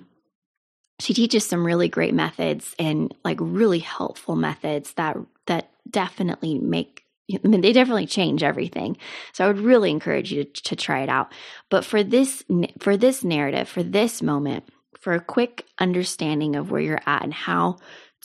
she 0.99 1.13
teaches 1.13 1.45
some 1.45 1.65
really 1.65 1.89
great 1.89 2.13
methods 2.13 2.73
and 2.79 3.13
like 3.25 3.37
really 3.41 3.79
helpful 3.79 4.37
methods 4.37 4.93
that 4.93 5.17
that 5.47 5.69
definitely 5.89 6.57
make 6.57 7.03
I 7.33 7.47
mean, 7.47 7.61
they 7.61 7.73
definitely 7.73 8.05
change 8.05 8.43
everything. 8.43 8.97
So 9.33 9.43
I 9.43 9.47
would 9.47 9.59
really 9.59 9.89
encourage 9.89 10.31
you 10.31 10.43
to, 10.43 10.63
to 10.63 10.75
try 10.75 11.01
it 11.01 11.09
out. 11.09 11.33
But 11.69 11.83
for 11.83 12.03
this 12.03 12.43
for 12.79 12.95
this 12.95 13.23
narrative, 13.23 13.67
for 13.67 13.83
this 13.83 14.21
moment, 14.21 14.65
for 15.05 15.13
a 15.13 15.21
quick 15.21 15.67
understanding 15.77 16.55
of 16.55 16.71
where 16.71 16.81
you're 16.81 16.99
at 17.05 17.21
and 17.21 17.31
how 17.31 17.77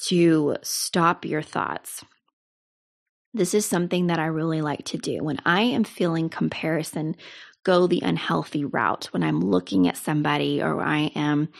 to 0.08 0.56
stop 0.62 1.26
your 1.26 1.42
thoughts. 1.42 2.02
This 3.34 3.52
is 3.52 3.66
something 3.66 4.06
that 4.06 4.18
I 4.18 4.24
really 4.24 4.62
like 4.62 4.86
to 4.86 4.96
do. 4.96 5.22
When 5.22 5.36
I 5.44 5.60
am 5.60 5.84
feeling 5.84 6.30
comparison, 6.30 7.16
go 7.64 7.86
the 7.86 8.00
unhealthy 8.02 8.64
route. 8.64 9.10
When 9.12 9.22
I'm 9.22 9.40
looking 9.40 9.88
at 9.88 9.98
somebody 9.98 10.62
or 10.62 10.80
I 10.80 11.12
am 11.14 11.50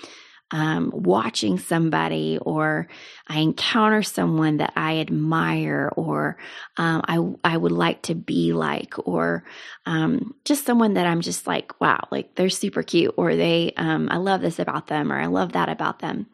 um, 0.51 0.91
watching 0.93 1.59
somebody 1.59 2.39
or 2.41 2.89
I 3.29 3.39
encounter 3.39 4.03
someone 4.03 4.57
that 4.57 4.73
I 4.77 4.99
admire 4.99 5.91
or 5.97 6.39
um, 6.77 7.03
I, 7.07 7.53
I 7.53 7.57
would 7.57 7.73
like 7.73 8.03
to 8.03 8.15
be 8.15 8.53
like 8.53 8.95
or 8.99 9.45
um, 9.87 10.35
just 10.45 10.67
someone 10.67 10.95
that 10.95 11.07
I'm 11.07 11.21
just 11.21 11.47
like, 11.47 11.81
wow, 11.81 12.01
like 12.11 12.35
they're 12.35 12.51
super 12.51 12.83
cute 12.83 13.15
or 13.17 13.37
they, 13.37 13.73
um, 13.77 14.09
I 14.11 14.17
love 14.17 14.41
this 14.41 14.59
about 14.59 14.89
them 14.89 15.13
or 15.13 15.21
I 15.21 15.27
love 15.27 15.53
that 15.53 15.69
about 15.69 16.01
them. 16.01 16.27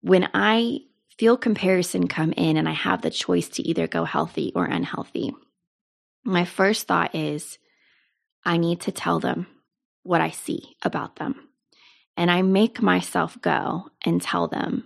When 0.00 0.28
I 0.34 0.80
feel 1.18 1.36
comparison 1.36 2.08
come 2.08 2.32
in 2.32 2.56
and 2.56 2.68
I 2.68 2.72
have 2.72 3.02
the 3.02 3.10
choice 3.10 3.48
to 3.50 3.62
either 3.62 3.86
go 3.86 4.04
healthy 4.04 4.52
or 4.54 4.64
unhealthy, 4.64 5.32
my 6.24 6.44
first 6.44 6.88
thought 6.88 7.14
is 7.14 7.58
I 8.44 8.56
need 8.56 8.80
to 8.82 8.92
tell 8.92 9.20
them 9.20 9.46
what 10.02 10.20
I 10.20 10.30
see 10.30 10.76
about 10.82 11.16
them. 11.16 11.48
And 12.16 12.30
I 12.30 12.42
make 12.42 12.80
myself 12.80 13.40
go 13.40 13.90
and 14.04 14.22
tell 14.22 14.48
them 14.48 14.84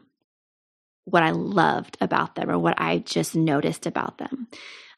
what 1.05 1.23
I 1.23 1.31
loved 1.31 1.97
about 2.01 2.35
them 2.35 2.51
or 2.51 2.59
what 2.59 2.81
I 2.81 2.99
just 2.99 3.35
noticed 3.35 3.87
about 3.87 4.19
them. 4.19 4.49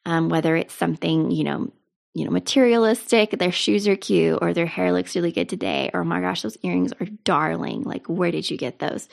Um, 0.07 0.29
whether 0.29 0.57
it's 0.57 0.75
something, 0.75 1.31
you 1.31 1.45
know, 1.45 1.73
you 2.15 2.25
know, 2.25 2.31
materialistic, 2.31 3.31
their 3.31 3.53
shoes 3.53 3.87
are 3.87 3.97
cute 3.97 4.39
or 4.41 4.53
their 4.53 4.67
hair 4.67 4.93
looks 4.93 5.15
really 5.15 5.31
good 5.31 5.49
today, 5.49 5.91
or 5.95 6.01
oh 6.01 6.05
my 6.05 6.21
gosh, 6.21 6.43
those 6.43 6.59
earrings 6.63 6.93
are 7.01 7.07
darling. 7.25 7.83
Like, 7.83 8.07
where 8.07 8.33
did 8.33 8.51
you 8.51 8.57
get 8.57 8.79
those? 8.79 9.09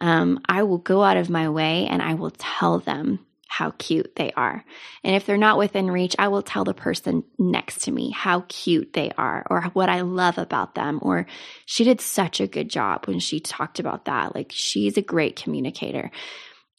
Um, 0.00 0.40
I 0.48 0.62
will 0.62 0.78
go 0.78 1.02
out 1.02 1.18
of 1.18 1.28
my 1.28 1.50
way 1.50 1.86
and 1.86 2.00
I 2.00 2.14
will 2.14 2.30
tell 2.30 2.78
them 2.78 3.26
how 3.50 3.72
cute 3.78 4.14
they 4.14 4.30
are. 4.36 4.64
And 5.02 5.16
if 5.16 5.26
they're 5.26 5.36
not 5.36 5.58
within 5.58 5.90
reach, 5.90 6.14
I 6.20 6.28
will 6.28 6.40
tell 6.40 6.62
the 6.62 6.72
person 6.72 7.24
next 7.36 7.82
to 7.82 7.90
me 7.90 8.10
how 8.10 8.44
cute 8.48 8.92
they 8.92 9.10
are 9.18 9.44
or 9.50 9.62
what 9.72 9.88
I 9.88 10.02
love 10.02 10.38
about 10.38 10.76
them. 10.76 11.00
Or 11.02 11.26
she 11.66 11.82
did 11.82 12.00
such 12.00 12.40
a 12.40 12.46
good 12.46 12.70
job 12.70 13.08
when 13.08 13.18
she 13.18 13.40
talked 13.40 13.80
about 13.80 14.04
that. 14.04 14.36
Like 14.36 14.52
she's 14.54 14.96
a 14.96 15.02
great 15.02 15.34
communicator. 15.34 16.12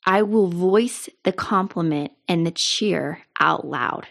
I 0.06 0.22
will 0.22 0.48
voice 0.48 1.10
the 1.24 1.34
compliment 1.34 2.14
and 2.30 2.48
the 2.48 2.52
cheer 2.52 3.20
out 3.38 3.68
loud 3.68 4.08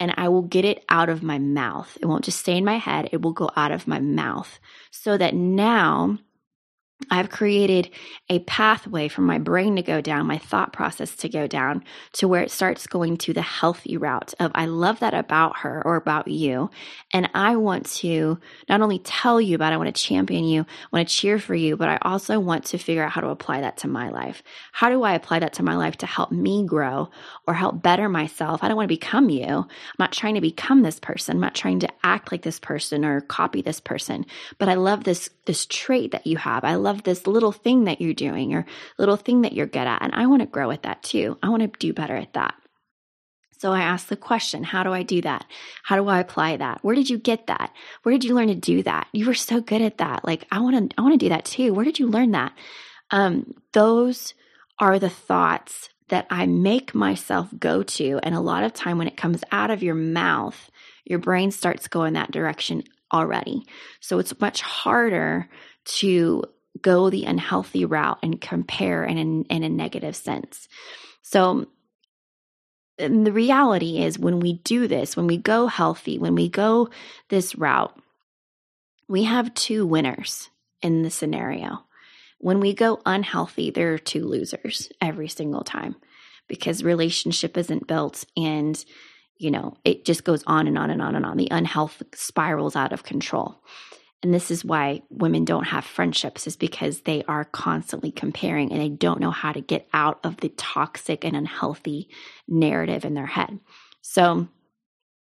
and 0.00 0.14
I 0.16 0.28
will 0.28 0.42
get 0.42 0.64
it 0.64 0.86
out 0.88 1.10
of 1.10 1.22
my 1.22 1.38
mouth. 1.38 1.98
It 2.00 2.06
won't 2.06 2.24
just 2.24 2.40
stay 2.40 2.56
in 2.56 2.64
my 2.64 2.78
head, 2.78 3.10
it 3.12 3.20
will 3.20 3.34
go 3.34 3.50
out 3.54 3.70
of 3.70 3.86
my 3.86 4.00
mouth 4.00 4.58
so 4.90 5.18
that 5.18 5.34
now 5.34 6.18
I've 7.10 7.30
created 7.30 7.90
a 8.28 8.40
pathway 8.40 9.06
for 9.06 9.20
my 9.20 9.38
brain 9.38 9.76
to 9.76 9.82
go 9.82 10.00
down, 10.00 10.26
my 10.26 10.38
thought 10.38 10.72
process 10.72 11.14
to 11.16 11.28
go 11.28 11.46
down 11.46 11.84
to 12.14 12.26
where 12.26 12.42
it 12.42 12.50
starts 12.50 12.88
going 12.88 13.16
to 13.18 13.32
the 13.32 13.40
healthy 13.40 13.96
route 13.96 14.34
of 14.40 14.50
I 14.54 14.66
love 14.66 14.98
that 15.00 15.14
about 15.14 15.58
her 15.58 15.80
or 15.86 15.94
about 15.94 16.26
you. 16.26 16.70
And 17.12 17.30
I 17.34 17.54
want 17.54 17.86
to 17.96 18.38
not 18.68 18.82
only 18.82 18.98
tell 18.98 19.40
you 19.40 19.54
about 19.54 19.72
it, 19.72 19.76
I 19.76 19.78
want 19.78 19.94
to 19.94 20.02
champion 20.02 20.44
you, 20.44 20.62
I 20.62 20.96
want 20.96 21.08
to 21.08 21.14
cheer 21.14 21.38
for 21.38 21.54
you, 21.54 21.76
but 21.76 21.88
I 21.88 21.98
also 22.02 22.40
want 22.40 22.64
to 22.66 22.78
figure 22.78 23.04
out 23.04 23.12
how 23.12 23.20
to 23.20 23.28
apply 23.28 23.60
that 23.60 23.76
to 23.78 23.88
my 23.88 24.10
life. 24.10 24.42
How 24.72 24.90
do 24.90 25.04
I 25.04 25.14
apply 25.14 25.38
that 25.38 25.52
to 25.54 25.62
my 25.62 25.76
life 25.76 25.96
to 25.98 26.06
help 26.06 26.32
me 26.32 26.66
grow 26.66 27.10
or 27.46 27.54
help 27.54 27.80
better 27.80 28.08
myself? 28.08 28.62
I 28.62 28.68
don't 28.68 28.76
want 28.76 28.88
to 28.88 28.94
become 28.94 29.30
you. 29.30 29.46
I'm 29.46 29.68
not 30.00 30.12
trying 30.12 30.34
to 30.34 30.40
become 30.40 30.82
this 30.82 30.98
person. 30.98 31.36
I'm 31.36 31.40
not 31.40 31.54
trying 31.54 31.78
to 31.80 31.88
act 32.02 32.32
like 32.32 32.42
this 32.42 32.58
person 32.58 33.04
or 33.04 33.20
copy 33.20 33.62
this 33.62 33.78
person. 33.78 34.26
But 34.58 34.68
I 34.68 34.74
love 34.74 35.04
this 35.04 35.30
this 35.44 35.64
trait 35.64 36.12
that 36.12 36.26
you 36.26 36.36
have. 36.36 36.62
I 36.62 36.74
love 36.74 36.87
this 37.04 37.26
little 37.26 37.52
thing 37.52 37.84
that 37.84 38.00
you're 38.00 38.14
doing 38.14 38.54
or 38.54 38.66
little 38.98 39.16
thing 39.16 39.42
that 39.42 39.52
you're 39.52 39.66
good 39.66 39.86
at. 39.86 40.02
And 40.02 40.14
I 40.14 40.26
want 40.26 40.42
to 40.42 40.46
grow 40.46 40.70
at 40.70 40.82
that 40.82 41.02
too. 41.02 41.38
I 41.42 41.48
want 41.48 41.62
to 41.62 41.78
do 41.78 41.92
better 41.92 42.16
at 42.16 42.32
that. 42.34 42.54
So 43.58 43.72
I 43.72 43.80
ask 43.80 44.06
the 44.06 44.16
question, 44.16 44.62
how 44.62 44.84
do 44.84 44.92
I 44.92 45.02
do 45.02 45.20
that? 45.22 45.44
How 45.82 45.96
do 45.96 46.06
I 46.06 46.20
apply 46.20 46.56
that? 46.58 46.78
Where 46.82 46.94
did 46.94 47.10
you 47.10 47.18
get 47.18 47.48
that? 47.48 47.72
Where 48.02 48.12
did 48.12 48.24
you 48.24 48.34
learn 48.34 48.48
to 48.48 48.54
do 48.54 48.84
that? 48.84 49.08
You 49.12 49.26
were 49.26 49.34
so 49.34 49.60
good 49.60 49.82
at 49.82 49.98
that. 49.98 50.24
Like 50.24 50.46
I 50.50 50.60
want 50.60 50.90
to 50.90 50.96
I 50.96 51.02
want 51.02 51.14
to 51.14 51.24
do 51.24 51.30
that 51.30 51.44
too. 51.44 51.74
Where 51.74 51.84
did 51.84 51.98
you 51.98 52.06
learn 52.06 52.30
that? 52.32 52.52
Um, 53.10 53.54
those 53.72 54.34
are 54.78 54.98
the 54.98 55.10
thoughts 55.10 55.88
that 56.08 56.26
I 56.30 56.46
make 56.46 56.94
myself 56.94 57.48
go 57.58 57.82
to. 57.82 58.20
And 58.22 58.34
a 58.34 58.40
lot 58.40 58.64
of 58.64 58.72
time 58.72 58.96
when 58.96 59.08
it 59.08 59.16
comes 59.16 59.42
out 59.50 59.70
of 59.70 59.82
your 59.82 59.94
mouth, 59.94 60.70
your 61.04 61.18
brain 61.18 61.50
starts 61.50 61.88
going 61.88 62.14
that 62.14 62.30
direction 62.30 62.84
already. 63.12 63.64
So 64.00 64.18
it's 64.18 64.38
much 64.40 64.60
harder 64.60 65.48
to 65.84 66.44
go 66.82 67.10
the 67.10 67.24
unhealthy 67.24 67.84
route 67.84 68.18
and 68.22 68.40
compare 68.40 69.04
in 69.04 69.18
a, 69.18 69.54
in 69.54 69.62
a 69.62 69.68
negative 69.68 70.16
sense. 70.16 70.68
So 71.22 71.66
the 72.98 73.32
reality 73.32 74.02
is 74.02 74.18
when 74.18 74.40
we 74.40 74.54
do 74.54 74.88
this, 74.88 75.16
when 75.16 75.26
we 75.26 75.36
go 75.36 75.66
healthy, 75.66 76.18
when 76.18 76.34
we 76.34 76.48
go 76.48 76.90
this 77.28 77.54
route, 77.54 77.96
we 79.08 79.24
have 79.24 79.54
two 79.54 79.86
winners 79.86 80.50
in 80.82 81.02
the 81.02 81.10
scenario. 81.10 81.84
When 82.38 82.60
we 82.60 82.74
go 82.74 83.00
unhealthy, 83.06 83.70
there 83.70 83.94
are 83.94 83.98
two 83.98 84.24
losers 84.24 84.90
every 85.00 85.28
single 85.28 85.62
time 85.64 85.96
because 86.48 86.82
relationship 86.84 87.56
isn't 87.56 87.86
built 87.86 88.24
and 88.36 88.84
you 89.38 89.52
know, 89.52 89.76
it 89.84 90.04
just 90.04 90.24
goes 90.24 90.42
on 90.46 90.66
and 90.66 90.76
on 90.76 90.90
and 90.90 91.00
on 91.00 91.14
and 91.14 91.24
on. 91.24 91.36
The 91.36 91.48
unhealth 91.50 92.02
spirals 92.14 92.74
out 92.74 92.92
of 92.92 93.04
control. 93.04 93.56
And 94.22 94.34
this 94.34 94.50
is 94.50 94.64
why 94.64 95.02
women 95.10 95.44
don't 95.44 95.68
have 95.68 95.84
friendships, 95.84 96.46
is 96.46 96.56
because 96.56 97.02
they 97.02 97.22
are 97.28 97.44
constantly 97.44 98.10
comparing 98.10 98.72
and 98.72 98.80
they 98.80 98.88
don't 98.88 99.20
know 99.20 99.30
how 99.30 99.52
to 99.52 99.60
get 99.60 99.88
out 99.92 100.18
of 100.24 100.38
the 100.38 100.48
toxic 100.50 101.24
and 101.24 101.36
unhealthy 101.36 102.08
narrative 102.48 103.04
in 103.04 103.14
their 103.14 103.26
head. 103.26 103.60
So 104.02 104.48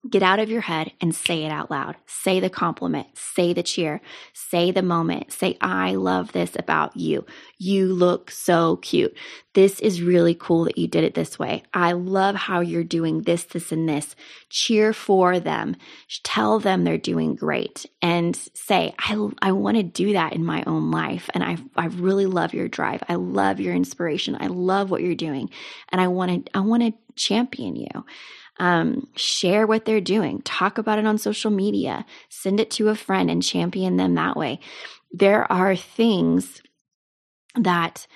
Get 0.10 0.24
out 0.24 0.40
of 0.40 0.50
your 0.50 0.62
head 0.62 0.92
and 1.02 1.14
say 1.14 1.44
it 1.44 1.52
out 1.52 1.72
loud. 1.72 1.96
Say 2.06 2.40
the 2.40 2.50
compliment, 2.50 3.08
say 3.18 3.52
the 3.52 3.64
cheer, 3.64 4.00
say 4.34 4.72
the 4.72 4.82
moment. 4.82 5.34
Say, 5.34 5.58
I 5.60 5.96
love 5.96 6.32
this 6.32 6.56
about 6.58 6.96
you. 6.96 7.26
You 7.58 7.94
look 7.94 8.30
so 8.30 8.78
cute. 8.78 9.16
This 9.54 9.80
is 9.80 10.02
really 10.02 10.36
cool 10.36 10.66
that 10.66 10.78
you 10.78 10.88
did 10.88 11.04
it 11.04 11.16
this 11.16 11.40
way. 11.40 11.64
I 11.74 11.94
love 11.94 12.36
how 12.36 12.60
you're 12.60 12.84
doing 12.84 13.24
this, 13.24 13.46
this, 13.46 13.72
and 13.72 13.90
this. 13.90 14.16
Cheer 14.50 14.94
for 14.94 15.40
them. 15.40 15.76
Tell 16.24 16.60
them 16.60 16.84
they're 16.84 16.98
doing 16.98 17.36
great 17.36 17.86
and 18.02 18.36
say, 18.54 18.94
I, 19.00 19.30
I 19.42 19.52
want 19.54 19.78
to 19.78 19.84
do 19.84 20.14
that 20.14 20.34
in 20.34 20.46
my 20.46 20.64
own 20.68 20.92
life. 20.92 21.30
And 21.34 21.44
I, 21.44 21.58
I 21.76 21.88
really 21.88 22.28
love 22.28 22.54
your 22.54 22.68
drive. 22.68 23.02
I 23.10 23.16
love 23.16 23.60
your 23.60 23.74
inspiration. 23.74 24.38
I 24.40 24.48
love 24.48 24.92
what 24.92 25.02
you're 25.02 25.16
doing. 25.16 25.50
And 25.90 26.00
I 26.00 26.08
want 26.08 26.46
to, 26.46 26.58
I 26.58 26.62
want 26.62 26.84
to 26.84 26.94
champion 27.16 27.76
you 27.76 28.06
um, 28.60 29.08
share 29.16 29.68
what 29.68 29.86
they're 29.86 30.02
doing, 30.02 30.42
talk 30.42 30.78
about 30.78 31.00
it 31.00 31.06
on 31.06 31.18
social 31.18 31.52
media, 31.52 32.06
send 32.30 32.60
it 32.60 32.72
to 32.72 32.90
a 32.90 32.96
friend 32.96 33.30
and 33.30 33.44
champion 33.44 33.98
them 33.98 34.16
that 34.16 34.36
way. 34.36 34.60
There 35.12 35.50
are 35.52 35.76
things 35.76 36.62
that 37.56 38.08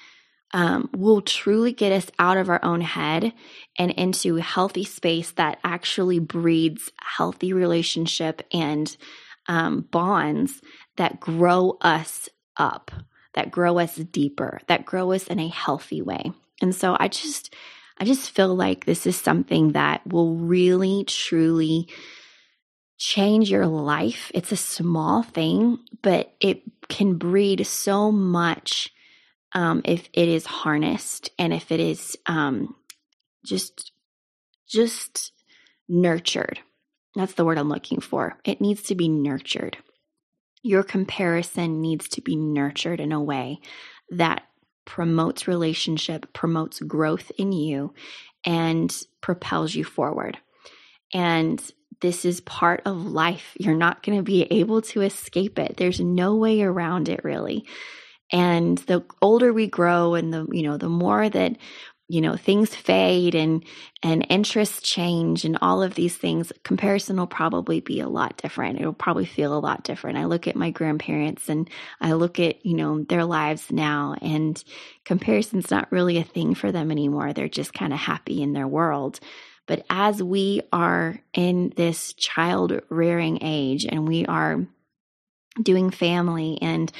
um, 0.54 0.90
will 0.96 1.22
truly 1.22 1.72
get 1.72 1.92
us 1.92 2.12
out 2.20 2.38
of 2.38 2.50
our 2.50 2.64
own 2.64 2.82
head 2.82 3.34
and 3.78 3.92
into 3.92 4.38
a 4.38 4.42
healthy 4.42 4.84
space 4.84 5.32
that 5.32 5.60
actually 5.64 6.20
breeds 6.20 6.92
healthy 7.00 7.54
relationship 7.54 8.42
and 8.52 8.96
um, 9.48 9.82
bonds 9.92 10.62
that 10.98 11.20
grow 11.20 11.78
us 11.82 12.30
up, 12.58 12.92
that 13.34 13.52
grow 13.52 13.80
us 13.80 13.96
deeper, 13.96 14.60
that 14.68 14.86
grow 14.86 15.14
us 15.14 15.28
in 15.28 15.40
a 15.40 15.48
healthy 15.48 16.02
way. 16.02 16.32
And 16.62 16.76
so 16.76 16.98
I 17.00 17.08
just 17.08 17.54
I 18.02 18.04
just 18.04 18.32
feel 18.32 18.56
like 18.56 18.86
this 18.86 19.06
is 19.06 19.16
something 19.16 19.74
that 19.74 20.02
will 20.08 20.36
really, 20.36 21.04
truly 21.04 21.88
change 22.98 23.52
your 23.52 23.68
life. 23.68 24.32
It's 24.34 24.52
a 24.52 24.58
small 24.58 25.22
thing, 25.22 25.78
but 26.02 26.34
it 26.40 26.64
can 26.90 27.20
breed 27.20 27.68
so 27.68 28.12
much 28.12 28.90
um, 29.54 29.84
if 29.86 30.10
it 30.14 30.28
is 30.28 30.48
harnessed 30.48 31.30
and 31.38 31.54
if 31.54 31.72
it 31.72 31.80
is 31.80 32.18
um, 32.26 32.74
just 33.46 33.92
just 34.68 35.32
nurtured. 35.88 36.60
That's 37.14 37.34
the 37.34 37.46
word 37.46 37.60
I'm 37.60 37.70
looking 37.70 38.00
for. 38.00 38.40
It 38.44 38.62
needs 38.62 38.82
to 38.84 38.96
be 38.96 39.10
nurtured. 39.10 39.78
Your 40.64 40.82
comparison 40.82 41.82
needs 41.82 42.10
to 42.10 42.22
be 42.22 42.36
nurtured 42.36 43.00
in 43.00 43.12
a 43.12 43.22
way 43.22 43.60
that 44.10 44.42
promotes 44.86 45.48
relationship, 45.48 46.34
promotes 46.34 46.80
growth 46.80 47.32
in 47.38 47.52
you, 47.52 47.94
and 48.46 48.96
propels 49.22 49.76
you 49.76 49.84
forward. 49.84 50.38
And 51.14 51.62
this 52.02 52.26
is 52.26 52.42
part 52.42 52.82
of 52.86 53.06
life. 53.06 53.56
You're 53.60 53.76
not 53.76 54.04
going 54.04 54.18
to 54.18 54.24
be 54.24 54.44
able 54.44 54.82
to 54.84 55.02
escape 55.02 55.60
it. 55.60 55.78
There's 55.78 56.00
no 56.00 56.36
way 56.36 56.62
around 56.62 57.10
it, 57.10 57.24
really. 57.24 57.66
And 58.32 58.78
the 58.80 59.04
older 59.22 59.52
we 59.52 59.68
grow 59.68 60.16
and 60.16 60.34
the, 60.34 60.48
you 60.52 60.64
know, 60.64 60.78
the 60.78 60.90
more 60.90 61.30
that 61.30 61.58
you 62.12 62.20
know 62.20 62.36
things 62.36 62.76
fade 62.76 63.36
and 63.36 63.64
and 64.04 64.26
interests 64.30 64.82
change 64.82 65.46
and 65.46 65.58
all 65.62 65.82
of 65.82 65.96
these 65.96 66.18
things 66.18 66.52
comparison 66.64 67.16
will 67.16 67.26
probably 67.28 67.80
be 67.80 68.02
a 68.02 68.10
lot 68.10 68.36
different. 68.38 68.80
It'll 68.80 68.92
probably 68.92 69.26
feel 69.26 69.58
a 69.58 69.60
lot 69.60 69.84
different. 69.84 70.18
I 70.18 70.26
look 70.26 70.48
at 70.48 70.56
my 70.56 70.72
grandparents 70.72 71.48
and 71.48 71.70
i 72.02 72.12
look 72.12 72.40
at 72.40 72.66
you 72.66 72.76
know 72.76 73.04
their 73.04 73.24
lives 73.24 73.72
now 73.72 74.16
and 74.22 74.62
comparison's 75.06 75.72
not 75.72 75.92
really 75.92 76.18
a 76.18 76.24
thing 76.24 76.54
for 76.54 76.72
them 76.72 76.92
anymore. 76.92 77.32
They're 77.32 77.48
just 77.48 77.74
kind 77.74 77.94
of 77.94 78.00
happy 78.00 78.42
in 78.42 78.52
their 78.52 78.68
world. 78.68 79.20
But 79.68 79.86
as 79.90 80.22
we 80.22 80.64
are 80.74 81.18
in 81.34 81.72
this 81.78 82.14
child 82.14 82.82
rearing 82.90 83.40
age 83.42 83.86
and 83.86 84.06
we 84.06 84.26
are 84.26 84.66
doing 85.62 85.92
family 85.92 86.58
and 86.62 86.92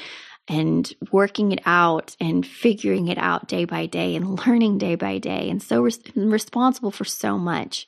and 0.48 0.92
working 1.10 1.52
it 1.52 1.60
out 1.64 2.16
and 2.20 2.46
figuring 2.46 3.08
it 3.08 3.18
out 3.18 3.48
day 3.48 3.64
by 3.64 3.86
day 3.86 4.16
and 4.16 4.38
learning 4.46 4.78
day 4.78 4.94
by 4.94 5.18
day 5.18 5.48
and 5.48 5.62
so 5.62 5.82
res- 5.82 6.00
responsible 6.14 6.90
for 6.90 7.04
so 7.04 7.38
much. 7.38 7.86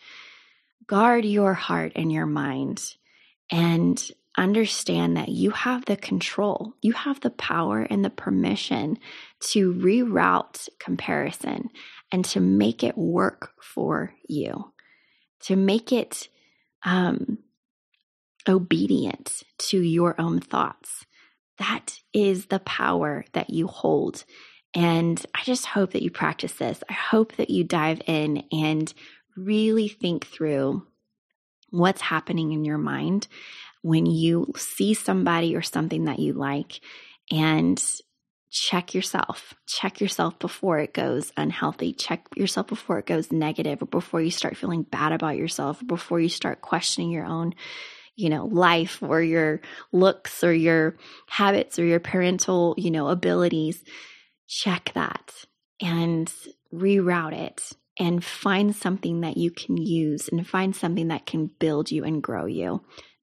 Guard 0.86 1.24
your 1.24 1.54
heart 1.54 1.92
and 1.96 2.12
your 2.12 2.26
mind 2.26 2.94
and 3.50 4.10
understand 4.36 5.16
that 5.16 5.28
you 5.28 5.50
have 5.50 5.84
the 5.84 5.96
control, 5.96 6.74
you 6.82 6.92
have 6.92 7.20
the 7.20 7.30
power 7.30 7.82
and 7.82 8.04
the 8.04 8.10
permission 8.10 8.98
to 9.40 9.72
reroute 9.72 10.68
comparison 10.78 11.70
and 12.12 12.24
to 12.24 12.40
make 12.40 12.82
it 12.82 12.98
work 12.98 13.52
for 13.62 14.12
you, 14.28 14.72
to 15.40 15.56
make 15.56 15.92
it 15.92 16.28
um, 16.84 17.38
obedient 18.48 19.42
to 19.58 19.80
your 19.80 20.20
own 20.20 20.40
thoughts 20.40 21.06
that 21.58 21.98
is 22.12 22.46
the 22.46 22.60
power 22.60 23.24
that 23.32 23.50
you 23.50 23.66
hold. 23.66 24.24
And 24.74 25.24
I 25.34 25.42
just 25.44 25.66
hope 25.66 25.92
that 25.92 26.02
you 26.02 26.10
practice 26.10 26.54
this. 26.54 26.82
I 26.88 26.92
hope 26.92 27.36
that 27.36 27.50
you 27.50 27.64
dive 27.64 28.02
in 28.06 28.44
and 28.50 28.92
really 29.36 29.88
think 29.88 30.26
through 30.26 30.86
what's 31.70 32.00
happening 32.00 32.52
in 32.52 32.64
your 32.64 32.78
mind 32.78 33.28
when 33.82 34.06
you 34.06 34.52
see 34.56 34.94
somebody 34.94 35.54
or 35.54 35.62
something 35.62 36.04
that 36.06 36.18
you 36.18 36.32
like 36.32 36.80
and 37.30 37.82
check 38.50 38.94
yourself. 38.94 39.54
Check 39.66 40.00
yourself 40.00 40.38
before 40.38 40.78
it 40.78 40.94
goes 40.94 41.32
unhealthy. 41.36 41.92
Check 41.92 42.26
yourself 42.36 42.68
before 42.68 42.98
it 42.98 43.06
goes 43.06 43.32
negative 43.32 43.82
or 43.82 43.86
before 43.86 44.20
you 44.20 44.30
start 44.30 44.56
feeling 44.56 44.84
bad 44.84 45.12
about 45.12 45.36
yourself 45.36 45.82
or 45.82 45.86
before 45.86 46.20
you 46.20 46.28
start 46.28 46.60
questioning 46.60 47.10
your 47.10 47.26
own 47.26 47.54
you 48.16 48.28
know, 48.28 48.46
life 48.46 49.02
or 49.02 49.20
your 49.20 49.60
looks 49.92 50.44
or 50.44 50.52
your 50.52 50.96
habits 51.26 51.78
or 51.78 51.84
your 51.84 52.00
parental, 52.00 52.74
you 52.76 52.90
know, 52.90 53.08
abilities, 53.08 53.82
check 54.46 54.92
that 54.94 55.32
and 55.80 56.32
reroute 56.72 57.32
it 57.32 57.72
and 57.98 58.24
find 58.24 58.74
something 58.74 59.20
that 59.20 59.36
you 59.36 59.50
can 59.50 59.76
use 59.76 60.28
and 60.28 60.46
find 60.46 60.74
something 60.74 61.08
that 61.08 61.26
can 61.26 61.50
build 61.58 61.90
you 61.90 62.04
and 62.04 62.22
grow 62.22 62.46
you. 62.46 62.82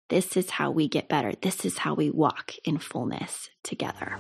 This 0.10 0.36
is 0.36 0.50
how 0.50 0.72
we 0.72 0.88
get 0.88 1.08
better. 1.08 1.34
This 1.42 1.66
is 1.66 1.78
how 1.78 1.94
we 1.94 2.10
walk 2.10 2.54
in 2.66 2.78
fullness 2.78 3.50
together. 3.64 4.18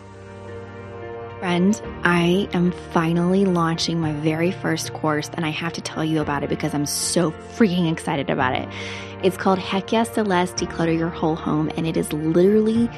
Friend, 1.39 1.81
I 2.03 2.47
am 2.53 2.71
finally 2.93 3.45
launching 3.45 3.99
my 3.99 4.13
very 4.13 4.51
first 4.51 4.93
course, 4.93 5.29
and 5.33 5.43
I 5.43 5.49
have 5.49 5.73
to 5.73 5.81
tell 5.81 6.05
you 6.05 6.21
about 6.21 6.43
it 6.43 6.49
because 6.49 6.73
I'm 6.73 6.85
so 6.85 7.31
freaking 7.31 7.91
excited 7.91 8.29
about 8.29 8.55
it. 8.55 8.69
It's 9.23 9.37
called 9.37 9.59
Heck 9.59 9.91
Yes 9.91 10.09
to 10.15 10.23
Less 10.23 10.51
Declutter 10.51 10.97
Your 10.97 11.09
Whole 11.09 11.35
Home, 11.35 11.69
and 11.77 11.85
it 11.85 11.95
is 11.95 12.11
literally 12.11 12.89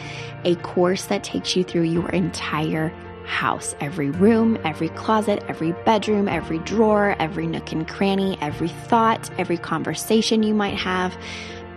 a 0.45 0.55
course 0.55 1.07
that 1.07 1.21
takes 1.21 1.53
you 1.57 1.65
through 1.65 1.83
your 1.83 2.09
entire 2.11 2.93
house 3.25 3.75
every 3.81 4.09
room, 4.09 4.57
every 4.63 4.87
closet, 4.89 5.43
every 5.49 5.73
bedroom, 5.83 6.29
every 6.29 6.59
drawer, 6.59 7.17
every 7.19 7.45
nook 7.45 7.73
and 7.73 7.89
cranny, 7.89 8.37
every 8.39 8.69
thought, 8.69 9.29
every 9.37 9.57
conversation 9.57 10.43
you 10.43 10.53
might 10.53 10.77
have. 10.77 11.13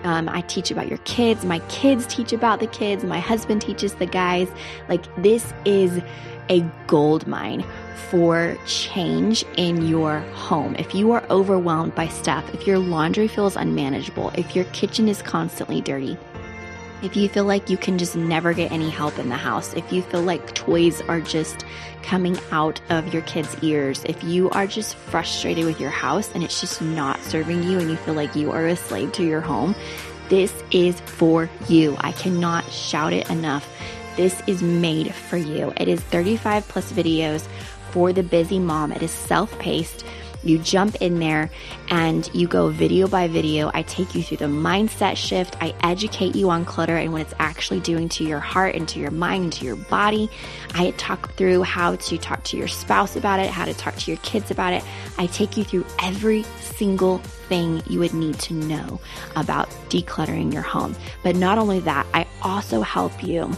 Um, 0.04 0.28
I 0.28 0.42
teach 0.42 0.70
about 0.70 0.88
your 0.88 0.98
kids. 0.98 1.44
My 1.44 1.58
kids 1.68 2.06
teach 2.06 2.32
about 2.32 2.60
the 2.60 2.66
kids. 2.66 3.04
My 3.04 3.18
husband 3.18 3.62
teaches 3.62 3.94
the 3.94 4.06
guys. 4.06 4.48
Like, 4.88 5.04
this 5.22 5.52
is 5.64 6.00
a 6.48 6.60
gold 6.86 7.26
mine 7.26 7.64
for 8.10 8.56
change 8.66 9.44
in 9.56 9.86
your 9.88 10.20
home. 10.34 10.76
If 10.76 10.94
you 10.94 11.10
are 11.12 11.24
overwhelmed 11.28 11.94
by 11.94 12.08
stuff, 12.08 12.48
if 12.54 12.66
your 12.66 12.78
laundry 12.78 13.26
feels 13.26 13.56
unmanageable, 13.56 14.30
if 14.36 14.54
your 14.54 14.64
kitchen 14.66 15.08
is 15.08 15.22
constantly 15.22 15.80
dirty, 15.80 16.16
if 17.02 17.16
you 17.16 17.28
feel 17.28 17.44
like 17.44 17.68
you 17.68 17.76
can 17.76 17.98
just 17.98 18.16
never 18.16 18.52
get 18.52 18.72
any 18.72 18.88
help 18.90 19.18
in 19.18 19.28
the 19.28 19.36
house, 19.36 19.74
if 19.74 19.92
you 19.92 20.02
feel 20.02 20.22
like 20.22 20.54
toys 20.54 21.00
are 21.02 21.20
just 21.20 21.64
coming 22.02 22.38
out 22.50 22.80
of 22.88 23.12
your 23.12 23.22
kids' 23.22 23.56
ears, 23.62 24.02
if 24.04 24.22
you 24.24 24.48
are 24.50 24.66
just 24.66 24.94
frustrated 24.94 25.64
with 25.64 25.80
your 25.80 25.90
house 25.90 26.30
and 26.34 26.42
it's 26.42 26.60
just 26.60 26.80
not 26.80 27.20
serving 27.22 27.62
you 27.62 27.78
and 27.78 27.90
you 27.90 27.96
feel 27.96 28.14
like 28.14 28.34
you 28.34 28.50
are 28.50 28.66
a 28.66 28.76
slave 28.76 29.12
to 29.12 29.24
your 29.24 29.40
home, 29.40 29.74
this 30.28 30.52
is 30.70 30.98
for 31.00 31.50
you. 31.68 31.96
I 32.00 32.12
cannot 32.12 32.70
shout 32.72 33.12
it 33.12 33.28
enough. 33.30 33.68
This 34.16 34.42
is 34.46 34.62
made 34.62 35.14
for 35.14 35.36
you. 35.36 35.72
It 35.76 35.88
is 35.88 36.00
35 36.00 36.66
plus 36.66 36.90
videos 36.92 37.46
for 37.90 38.12
the 38.12 38.22
busy 38.22 38.58
mom. 38.58 38.90
It 38.92 39.02
is 39.02 39.10
self 39.10 39.56
paced. 39.58 40.04
You 40.46 40.58
jump 40.58 40.94
in 41.00 41.18
there 41.18 41.50
and 41.88 42.30
you 42.32 42.46
go 42.46 42.68
video 42.68 43.08
by 43.08 43.26
video. 43.26 43.68
I 43.74 43.82
take 43.82 44.14
you 44.14 44.22
through 44.22 44.36
the 44.36 44.44
mindset 44.44 45.16
shift. 45.16 45.56
I 45.60 45.74
educate 45.82 46.36
you 46.36 46.50
on 46.50 46.64
clutter 46.64 46.96
and 46.96 47.12
what 47.12 47.22
it's 47.22 47.34
actually 47.40 47.80
doing 47.80 48.08
to 48.10 48.24
your 48.24 48.38
heart 48.38 48.76
and 48.76 48.88
to 48.90 49.00
your 49.00 49.10
mind 49.10 49.44
and 49.44 49.52
to 49.54 49.64
your 49.64 49.74
body. 49.74 50.30
I 50.74 50.92
talk 50.92 51.34
through 51.34 51.64
how 51.64 51.96
to 51.96 52.18
talk 52.18 52.44
to 52.44 52.56
your 52.56 52.68
spouse 52.68 53.16
about 53.16 53.40
it, 53.40 53.50
how 53.50 53.64
to 53.64 53.74
talk 53.74 53.96
to 53.96 54.10
your 54.10 54.20
kids 54.20 54.52
about 54.52 54.72
it. 54.72 54.84
I 55.18 55.26
take 55.26 55.56
you 55.56 55.64
through 55.64 55.84
every 56.00 56.44
single 56.60 57.18
thing 57.18 57.82
you 57.88 57.98
would 57.98 58.14
need 58.14 58.38
to 58.38 58.54
know 58.54 59.00
about 59.34 59.68
decluttering 59.88 60.52
your 60.52 60.62
home. 60.62 60.94
But 61.24 61.34
not 61.34 61.58
only 61.58 61.80
that, 61.80 62.06
I 62.14 62.24
also 62.42 62.82
help 62.82 63.24
you 63.24 63.50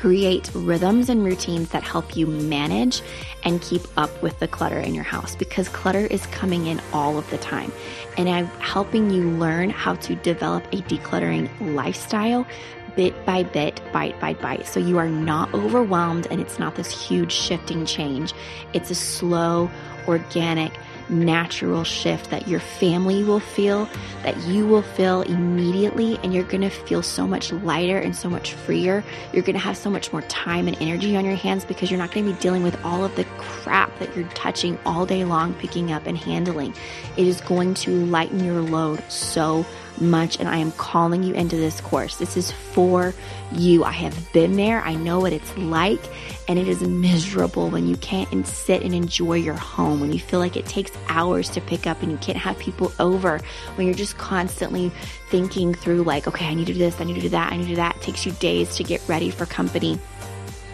create 0.00 0.50
rhythms 0.54 1.08
and 1.08 1.24
routines 1.24 1.70
that 1.70 1.82
help 1.82 2.16
you 2.16 2.26
manage 2.26 3.02
and 3.44 3.62
keep 3.62 3.82
up 3.96 4.22
with 4.22 4.38
the 4.40 4.48
clutter 4.48 4.78
in 4.78 4.94
your 4.94 5.04
house 5.04 5.34
because 5.34 5.68
clutter 5.70 6.06
is 6.06 6.26
coming 6.26 6.66
in 6.66 6.80
all 6.92 7.18
of 7.18 7.28
the 7.30 7.38
time. 7.38 7.72
And 8.18 8.28
I'm 8.28 8.46
helping 8.60 9.10
you 9.10 9.30
learn 9.30 9.70
how 9.70 9.94
to 9.94 10.14
develop 10.16 10.64
a 10.66 10.76
decluttering 10.82 11.48
lifestyle 11.74 12.46
bit 12.94 13.26
by 13.26 13.42
bit, 13.42 13.80
bite 13.92 14.18
by 14.20 14.34
bite. 14.34 14.66
So 14.66 14.80
you 14.80 14.98
are 14.98 15.08
not 15.08 15.52
overwhelmed 15.54 16.26
and 16.30 16.40
it's 16.40 16.58
not 16.58 16.76
this 16.76 16.90
huge 16.90 17.32
shifting 17.32 17.84
change. 17.84 18.32
It's 18.72 18.90
a 18.90 18.94
slow, 18.94 19.70
organic, 20.08 20.72
natural 21.08 21.84
shift 21.84 22.30
that 22.30 22.48
your 22.48 22.60
family 22.60 23.24
will 23.24 23.40
feel, 23.40 23.88
that 24.22 24.36
you 24.44 24.66
will 24.66 24.82
feel 24.82 25.22
immediately, 25.22 26.18
and 26.22 26.32
you're 26.34 26.44
gonna 26.44 26.70
feel 26.70 27.02
so 27.02 27.26
much 27.26 27.52
lighter 27.52 27.98
and 27.98 28.14
so 28.14 28.28
much 28.28 28.52
freer. 28.52 29.04
You're 29.32 29.42
gonna 29.42 29.58
have 29.58 29.76
so 29.76 29.90
much 29.90 30.12
more 30.12 30.22
time 30.22 30.68
and 30.68 30.76
energy 30.80 31.16
on 31.16 31.24
your 31.24 31.36
hands 31.36 31.64
because 31.64 31.90
you're 31.90 31.98
not 31.98 32.12
gonna 32.12 32.32
be 32.32 32.38
dealing 32.40 32.62
with 32.62 32.82
all 32.84 33.04
of 33.04 33.14
the 33.16 33.24
crap 33.38 33.96
that 33.98 34.14
you're 34.16 34.28
touching 34.30 34.78
all 34.84 35.06
day 35.06 35.24
long, 35.24 35.54
picking 35.54 35.92
up 35.92 36.06
and 36.06 36.16
handling. 36.18 36.74
It 37.16 37.26
is 37.26 37.40
going 37.40 37.74
to 37.74 38.06
lighten 38.06 38.44
your 38.44 38.60
load 38.60 39.02
so 39.08 39.64
much, 40.00 40.38
and 40.38 40.48
I 40.48 40.58
am 40.58 40.72
calling 40.72 41.22
you 41.22 41.34
into 41.34 41.56
this 41.56 41.80
course. 41.80 42.16
This 42.16 42.36
is 42.36 42.50
for 42.50 43.14
you. 43.52 43.84
I 43.84 43.92
have 43.92 44.32
been 44.32 44.56
there, 44.56 44.80
I 44.82 44.94
know 44.94 45.20
what 45.20 45.32
it's 45.32 45.56
like, 45.56 46.00
and 46.48 46.58
it 46.58 46.68
is 46.68 46.82
miserable 46.82 47.70
when 47.70 47.86
you 47.86 47.96
can't 47.96 48.46
sit 48.46 48.82
and 48.82 48.94
enjoy 48.94 49.34
your 49.34 49.54
home, 49.54 50.00
when 50.00 50.12
you 50.12 50.18
feel 50.18 50.40
like 50.40 50.56
it 50.56 50.66
takes 50.66 50.92
hours 51.08 51.48
to 51.50 51.60
pick 51.60 51.86
up 51.86 52.02
and 52.02 52.10
you 52.12 52.18
can't 52.18 52.38
have 52.38 52.58
people 52.58 52.92
over, 52.98 53.40
when 53.76 53.86
you're 53.86 53.96
just 53.96 54.18
constantly 54.18 54.90
thinking 55.28 55.74
through, 55.74 56.02
like, 56.02 56.26
okay, 56.26 56.46
I 56.46 56.54
need 56.54 56.66
to 56.66 56.72
do 56.72 56.78
this, 56.78 57.00
I 57.00 57.04
need 57.04 57.14
to 57.14 57.20
do 57.20 57.28
that, 57.30 57.52
I 57.52 57.56
need 57.56 57.64
to 57.64 57.70
do 57.70 57.76
that. 57.76 57.96
It 57.96 58.02
takes 58.02 58.26
you 58.26 58.32
days 58.32 58.76
to 58.76 58.84
get 58.84 59.00
ready 59.08 59.30
for 59.30 59.46
company. 59.46 59.98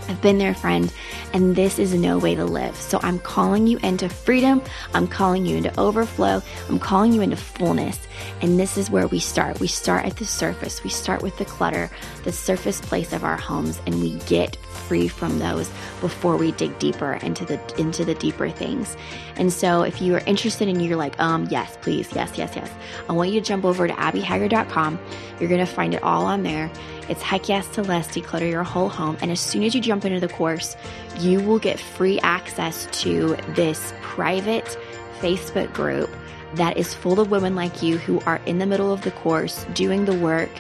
I've 0.08 0.20
been 0.20 0.38
there, 0.38 0.52
friend, 0.52 0.92
and 1.32 1.54
this 1.54 1.78
is 1.78 1.94
no 1.94 2.18
way 2.18 2.35
to 2.35 2.44
live. 2.44 2.74
So 2.76 2.98
I'm 3.04 3.20
calling 3.20 3.68
you 3.68 3.78
into 3.78 4.08
freedom. 4.08 4.61
I'm 4.94 5.06
calling 5.06 5.46
you 5.46 5.56
into 5.56 5.80
overflow. 5.80 6.42
I'm 6.68 6.80
calling 6.80 7.12
you 7.12 7.22
into 7.22 7.37
fullness. 7.37 8.00
And 8.40 8.58
this 8.58 8.76
is 8.76 8.90
where 8.90 9.06
we 9.06 9.18
start. 9.18 9.61
We 9.61 9.68
start 9.68 10.04
at 10.04 10.16
the 10.16 10.24
surface. 10.24 10.82
We 10.82 10.90
start 10.90 11.22
with 11.22 11.37
the 11.38 11.44
clutter, 11.44 11.90
the 12.24 12.32
surface 12.32 12.80
place 12.80 13.12
of 13.12 13.24
our 13.24 13.37
homes, 13.37 13.80
and 13.87 14.00
we 14.00 14.14
get 14.26 14.56
free 14.56 15.08
from 15.08 15.38
those 15.38 15.70
before 16.00 16.37
we 16.37 16.52
dig 16.52 16.78
deeper 16.78 17.14
into 17.14 17.44
the 17.44 17.61
into 17.78 18.04
the 18.04 18.14
deeper 18.14 18.50
things. 18.50 18.96
And 19.37 19.52
so 19.52 19.82
if 19.82 20.02
you 20.02 20.14
are 20.14 20.22
interested 20.26 20.68
and 20.68 20.85
you're 20.85 20.96
like, 20.96 21.18
um, 21.20 21.46
yes, 21.50 21.76
please, 21.82 22.08
yes, 22.14 22.37
yes, 22.37 22.54
yes. 22.56 22.70
I 23.08 23.12
want 23.12 23.30
you 23.30 23.40
to 23.40 23.46
jump 23.46 23.64
over 23.64 23.87
to 23.87 23.94
abbyhaggard.com. 23.94 24.98
You're 25.38 25.48
gonna 25.48 25.66
find 25.66 25.94
it 25.94 26.02
all 26.02 26.24
on 26.24 26.42
there. 26.42 26.70
It's 27.08 27.22
heck 27.22 27.48
yes 27.48 27.66
to 27.74 27.82
less 27.82 28.08
declutter 28.08 28.50
your 28.50 28.64
whole 28.64 28.88
home. 28.88 29.16
And 29.20 29.30
as 29.30 29.40
soon 29.40 29.62
as 29.62 29.74
you 29.74 29.80
jump 29.80 30.04
into 30.04 30.20
the 30.20 30.32
course, 30.32 30.76
you 31.20 31.40
will 31.40 31.58
get 31.58 31.78
free 31.80 32.18
access 32.20 32.87
to 33.02 33.37
this 33.50 33.92
private 34.02 34.76
Facebook 35.20 35.72
group 35.72 36.11
that 36.54 36.76
is 36.76 36.94
full 36.94 37.20
of 37.20 37.30
women 37.30 37.54
like 37.54 37.82
you 37.82 37.98
who 37.98 38.20
are 38.20 38.40
in 38.46 38.58
the 38.58 38.66
middle 38.66 38.92
of 38.92 39.02
the 39.02 39.10
course 39.10 39.64
doing 39.74 40.04
the 40.04 40.14
work 40.14 40.50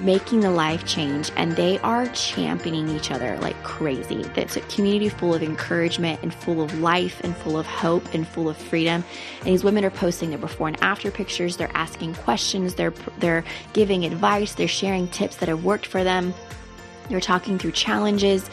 making 0.00 0.40
the 0.40 0.50
life 0.50 0.84
change 0.84 1.30
and 1.36 1.52
they 1.52 1.78
are 1.78 2.06
championing 2.08 2.88
each 2.88 3.10
other 3.10 3.38
like 3.38 3.60
crazy. 3.62 4.24
It's 4.36 4.56
a 4.56 4.60
community 4.62 5.08
full 5.08 5.34
of 5.34 5.42
encouragement 5.42 6.20
and 6.22 6.32
full 6.32 6.62
of 6.62 6.78
life 6.78 7.20
and 7.24 7.36
full 7.36 7.58
of 7.58 7.66
hope 7.66 8.14
and 8.14 8.26
full 8.26 8.48
of 8.48 8.56
freedom. 8.56 9.04
And 9.40 9.46
these 9.46 9.64
women 9.64 9.84
are 9.84 9.90
posting 9.90 10.30
their 10.30 10.38
before 10.38 10.68
and 10.68 10.82
after 10.82 11.10
pictures, 11.10 11.56
they're 11.56 11.74
asking 11.74 12.14
questions, 12.14 12.74
they're 12.74 12.92
they're 13.18 13.44
giving 13.72 14.04
advice, 14.04 14.54
they're 14.54 14.68
sharing 14.68 15.08
tips 15.08 15.36
that 15.36 15.48
have 15.48 15.64
worked 15.64 15.86
for 15.86 16.04
them. 16.04 16.34
They're 17.08 17.20
talking 17.20 17.58
through 17.58 17.72
challenges. 17.72 18.50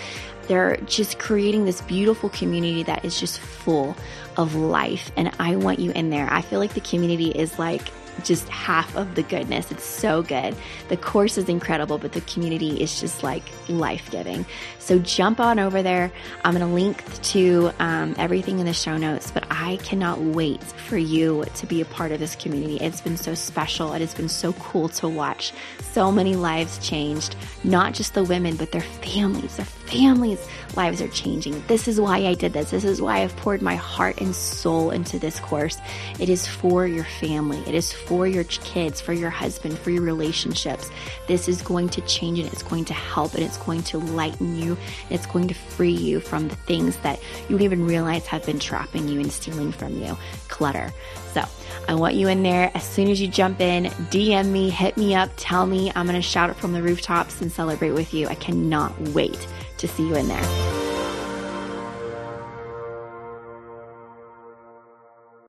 They're 0.47 0.77
just 0.85 1.19
creating 1.19 1.65
this 1.65 1.81
beautiful 1.81 2.29
community 2.29 2.83
that 2.83 3.03
is 3.05 3.19
just 3.19 3.39
full 3.39 3.95
of 4.37 4.55
life. 4.55 5.11
And 5.15 5.31
I 5.39 5.55
want 5.55 5.79
you 5.79 5.91
in 5.91 6.09
there. 6.09 6.27
I 6.31 6.41
feel 6.41 6.59
like 6.59 6.73
the 6.73 6.81
community 6.81 7.29
is 7.29 7.59
like 7.59 7.91
just 8.23 8.47
half 8.49 8.95
of 8.95 9.15
the 9.15 9.23
goodness. 9.23 9.71
It's 9.71 9.83
so 9.83 10.21
good. 10.21 10.55
The 10.89 10.97
course 10.97 11.37
is 11.37 11.49
incredible, 11.49 11.97
but 11.97 12.11
the 12.13 12.21
community 12.21 12.81
is 12.81 12.99
just 12.99 13.23
like 13.23 13.43
life 13.67 14.09
giving. 14.11 14.45
So 14.79 14.99
jump 14.99 15.39
on 15.39 15.59
over 15.59 15.81
there. 15.81 16.11
I'm 16.45 16.53
going 16.53 16.67
to 16.67 16.73
link 16.73 17.03
to 17.23 17.71
um, 17.79 18.15
everything 18.17 18.59
in 18.59 18.65
the 18.65 18.73
show 18.73 18.97
notes, 18.97 19.31
but 19.31 19.45
I 19.49 19.77
cannot 19.77 20.19
wait 20.19 20.61
for 20.63 20.97
you 20.97 21.43
to 21.55 21.65
be 21.65 21.81
a 21.81 21.85
part 21.85 22.11
of 22.11 22.19
this 22.19 22.35
community. 22.35 22.77
It's 22.77 23.01
been 23.01 23.17
so 23.17 23.33
special. 23.33 23.93
It 23.93 24.01
has 24.01 24.13
been 24.13 24.29
so 24.29 24.53
cool 24.53 24.89
to 24.89 25.07
watch 25.07 25.53
so 25.79 26.11
many 26.11 26.35
lives 26.35 26.77
changed, 26.87 27.35
not 27.63 27.93
just 27.93 28.13
the 28.13 28.23
women, 28.23 28.55
but 28.55 28.71
their 28.71 28.81
families. 28.81 29.57
Their 29.57 29.65
families' 29.65 30.47
lives 30.75 31.01
are 31.01 31.07
changing. 31.09 31.63
This 31.67 31.87
is 31.87 31.99
why 31.99 32.17
I 32.25 32.33
did 32.33 32.53
this. 32.53 32.71
This 32.71 32.83
is 32.83 33.01
why 33.01 33.21
I've 33.21 33.35
poured 33.37 33.61
my 33.61 33.75
heart 33.75 34.21
and 34.23 34.35
soul 34.35 34.89
into 34.91 35.19
this 35.19 35.39
course. 35.39 35.77
It 36.19 36.29
is 36.29 36.47
for 36.47 36.87
your 36.87 37.03
family. 37.03 37.61
It 37.67 37.75
is 37.75 37.93
for 37.93 38.25
your 38.25 38.45
kids, 38.45 38.99
for 38.99 39.13
your 39.13 39.29
husband, 39.29 39.77
for 39.77 39.91
your 39.91 40.01
relationships. 40.01 40.89
This 41.27 41.47
is 41.47 41.61
going 41.61 41.89
to 41.89 42.01
change 42.01 42.39
and 42.39 42.51
it's 42.51 42.63
going 42.63 42.85
to 42.85 42.93
help 42.93 43.35
and 43.35 43.43
it's 43.43 43.57
going 43.57 43.83
to 43.83 43.99
lighten 43.99 44.57
you. 44.57 44.71
And 45.03 45.11
it's 45.11 45.25
going 45.27 45.47
to 45.49 45.53
free 45.53 45.91
you 45.91 46.19
from 46.19 46.47
the 46.47 46.55
things 46.55 46.97
that 46.97 47.19
you 47.49 47.59
even 47.59 47.85
realize 47.85 48.25
have 48.27 48.45
been 48.45 48.59
trapping 48.59 49.07
you 49.07 49.19
and 49.19 49.31
stealing 49.31 49.71
from 49.71 50.01
you. 50.01 50.17
Clutter. 50.47 50.91
So 51.33 51.43
I 51.87 51.95
want 51.95 52.15
you 52.15 52.27
in 52.27 52.43
there. 52.43 52.71
As 52.73 52.83
soon 52.83 53.09
as 53.09 53.19
you 53.19 53.27
jump 53.27 53.59
in, 53.59 53.85
DM 53.85 54.51
me, 54.51 54.69
hit 54.69 54.97
me 54.97 55.15
up, 55.15 55.29
tell 55.35 55.65
me. 55.65 55.91
I'm 55.95 56.05
going 56.05 56.15
to 56.15 56.21
shout 56.21 56.49
it 56.49 56.55
from 56.55 56.73
the 56.73 56.81
rooftops 56.81 57.41
and 57.41 57.51
celebrate 57.51 57.91
with 57.91 58.13
you. 58.13 58.27
I 58.27 58.35
cannot 58.35 58.99
wait 59.09 59.47
to 59.77 59.87
see 59.87 60.07
you 60.07 60.15
in 60.15 60.27
there. 60.27 60.82